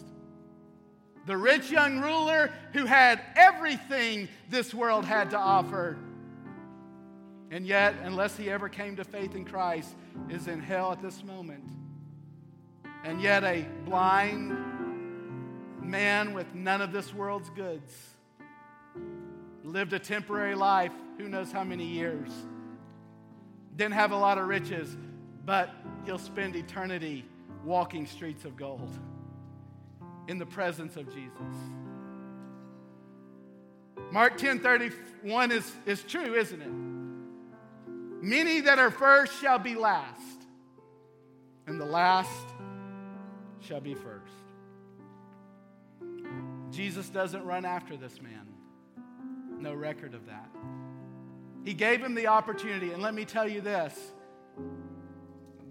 The 1.26 1.38
rich 1.38 1.72
young 1.72 2.00
ruler 2.00 2.52
who 2.74 2.86
had 2.86 3.22
everything 3.36 4.28
this 4.50 4.74
world 4.74 5.06
had 5.06 5.30
to 5.32 5.38
offer. 5.38 5.98
And 7.50 7.66
yet, 7.66 7.96
unless 8.04 8.36
he 8.36 8.50
ever 8.50 8.68
came 8.68 8.98
to 8.98 9.06
faith 9.06 9.36
in 9.36 9.46
Christ, 9.46 9.96
is 10.30 10.48
in 10.48 10.60
hell 10.60 10.92
at 10.92 11.02
this 11.02 11.24
moment. 11.24 11.64
And 13.06 13.22
yet, 13.22 13.44
a 13.44 13.66
blind 13.86 14.58
man 15.82 16.34
with 16.34 16.54
none 16.54 16.82
of 16.82 16.92
this 16.92 17.14
world's 17.14 17.50
goods 17.52 17.94
lived 19.64 19.94
a 19.94 20.00
temporary 20.00 20.56
life, 20.56 20.92
who 21.18 21.30
knows 21.30 21.52
how 21.52 21.64
many 21.64 21.86
years 21.86 22.32
didn't 23.78 23.94
have 23.94 24.12
a 24.12 24.18
lot 24.18 24.38
of 24.38 24.48
riches, 24.48 24.98
but 25.46 25.70
he'll 26.06 26.18
spend 26.18 26.56
eternity 26.56 27.24
walking 27.64 28.06
streets 28.06 28.44
of 28.44 28.58
gold 28.58 28.90
in 30.28 30.38
the 30.38 30.46
presence 30.46 30.98
of 30.98 31.06
Jesus. 31.14 31.56
Mark 34.12 34.38
10 34.38 34.60
31 34.60 35.52
is, 35.52 35.72
is 35.86 36.02
true, 36.04 36.34
isn't 36.34 36.62
it? 36.62 36.72
Many 38.24 38.62
that 38.62 38.80
are 38.80 38.92
first 38.92 39.40
shall 39.40 39.60
be 39.60 39.76
last, 39.76 40.42
and 41.68 41.80
the 41.80 41.86
last 41.86 42.30
shall 43.62 43.80
be 43.80 43.94
first. 43.94 44.34
Jesus 46.72 47.10
doesn't 47.10 47.46
run 47.46 47.64
after 47.64 47.96
this 47.96 48.22
man. 48.22 48.48
No 49.60 49.74
record 49.74 50.14
of 50.14 50.26
that. 50.26 50.50
He 51.68 51.74
gave 51.74 52.02
him 52.02 52.16
the 52.16 52.28
opportunity. 52.28 52.94
And 52.94 53.04
let 53.04 53.14
me 53.14 53.26
tell 53.26 53.46
you 53.46 53.60
this 53.60 53.94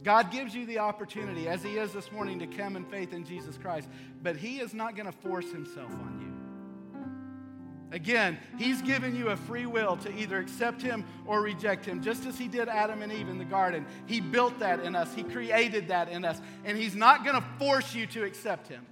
God 0.03 0.31
gives 0.31 0.55
you 0.55 0.67
the 0.67 0.81
opportunity, 0.81 1.49
as 1.49 1.63
He 1.63 1.79
is 1.79 1.95
this 1.95 2.13
morning, 2.13 2.39
to 2.41 2.47
come 2.47 2.77
in 2.77 2.85
faith 2.85 3.15
in 3.15 3.25
Jesus 3.25 3.57
Christ, 3.57 3.89
but 4.23 4.37
He 4.37 4.59
is 4.59 4.75
not 4.75 4.95
going 4.95 5.07
to 5.07 5.19
force 5.27 5.51
Himself 5.51 5.91
on 5.91 6.21
you. 6.21 7.97
Again, 7.97 8.37
He's 8.59 8.83
given 8.83 9.17
you 9.17 9.29
a 9.29 9.37
free 9.37 9.65
will 9.65 9.97
to 9.97 10.15
either 10.15 10.37
accept 10.37 10.83
Him 10.83 11.03
or 11.25 11.41
reject 11.41 11.87
Him, 11.87 12.03
just 12.03 12.27
as 12.27 12.37
He 12.37 12.47
did 12.47 12.69
Adam 12.69 13.01
and 13.01 13.11
Eve 13.11 13.31
in 13.31 13.39
the 13.39 13.47
garden. 13.47 13.87
He 14.05 14.21
built 14.21 14.59
that 14.59 14.81
in 14.81 14.95
us, 14.95 15.15
He 15.15 15.23
created 15.23 15.89
that 15.89 16.11
in 16.11 16.27
us, 16.27 16.43
and 16.67 16.77
He's 16.77 16.95
not 16.95 17.25
going 17.25 17.37
to 17.37 17.49
force 17.59 17.95
you 17.95 18.07
to 18.09 18.25
accept 18.25 18.69
Him. 18.69 18.85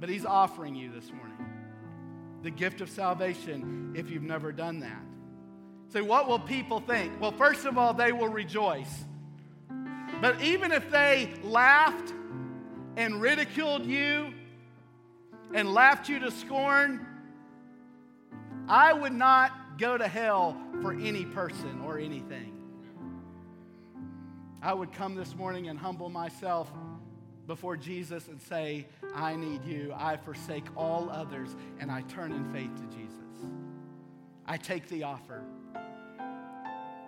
But 0.00 0.10
He's 0.10 0.26
offering 0.26 0.74
you 0.74 0.92
this 0.92 1.10
morning 1.10 1.32
the 2.42 2.50
gift 2.50 2.82
of 2.82 2.90
salvation 2.90 3.94
if 3.96 4.10
you've 4.10 4.22
never 4.22 4.52
done 4.52 4.80
that. 4.80 5.15
So, 5.88 6.02
what 6.02 6.28
will 6.28 6.38
people 6.38 6.80
think? 6.80 7.20
Well, 7.20 7.32
first 7.32 7.64
of 7.64 7.78
all, 7.78 7.94
they 7.94 8.12
will 8.12 8.28
rejoice. 8.28 9.04
But 10.20 10.40
even 10.42 10.72
if 10.72 10.90
they 10.90 11.32
laughed 11.42 12.12
and 12.96 13.20
ridiculed 13.20 13.86
you 13.86 14.32
and 15.54 15.72
laughed 15.72 16.08
you 16.08 16.18
to 16.20 16.30
scorn, 16.30 17.06
I 18.68 18.92
would 18.92 19.12
not 19.12 19.78
go 19.78 19.96
to 19.96 20.08
hell 20.08 20.56
for 20.82 20.92
any 20.92 21.24
person 21.24 21.80
or 21.84 21.98
anything. 21.98 22.52
I 24.62 24.72
would 24.72 24.92
come 24.92 25.14
this 25.14 25.34
morning 25.36 25.68
and 25.68 25.78
humble 25.78 26.08
myself 26.08 26.72
before 27.46 27.76
Jesus 27.76 28.26
and 28.28 28.40
say, 28.40 28.86
I 29.14 29.36
need 29.36 29.64
you. 29.64 29.92
I 29.96 30.16
forsake 30.16 30.64
all 30.76 31.08
others 31.10 31.54
and 31.78 31.90
I 31.90 32.00
turn 32.02 32.32
in 32.32 32.44
faith 32.52 32.74
to 32.74 32.96
Jesus. 32.96 33.14
I 34.46 34.56
take 34.56 34.88
the 34.88 35.04
offer. 35.04 35.44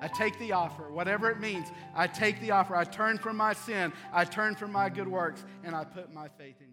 I 0.01 0.09
take 0.09 0.39
the 0.39 0.53
offer, 0.53 0.91
whatever 0.91 1.31
it 1.31 1.41
means. 1.41 1.67
I 1.95 2.07
take 2.07 2.41
the 2.41 2.53
offer. 2.53 2.77
I 2.77 2.85
turn 2.85 3.19
from 3.19 3.37
my 3.37 3.53
sin. 3.53 3.93
I 4.13 4.25
turn 4.25 4.55
from 4.55 4.73
my 4.73 4.89
good 4.89 5.09
works, 5.09 5.45
and 5.65 5.75
I 5.75 5.85
put 5.85 6.13
my 6.13 6.29
faith 6.29 6.57
in. 6.61 6.68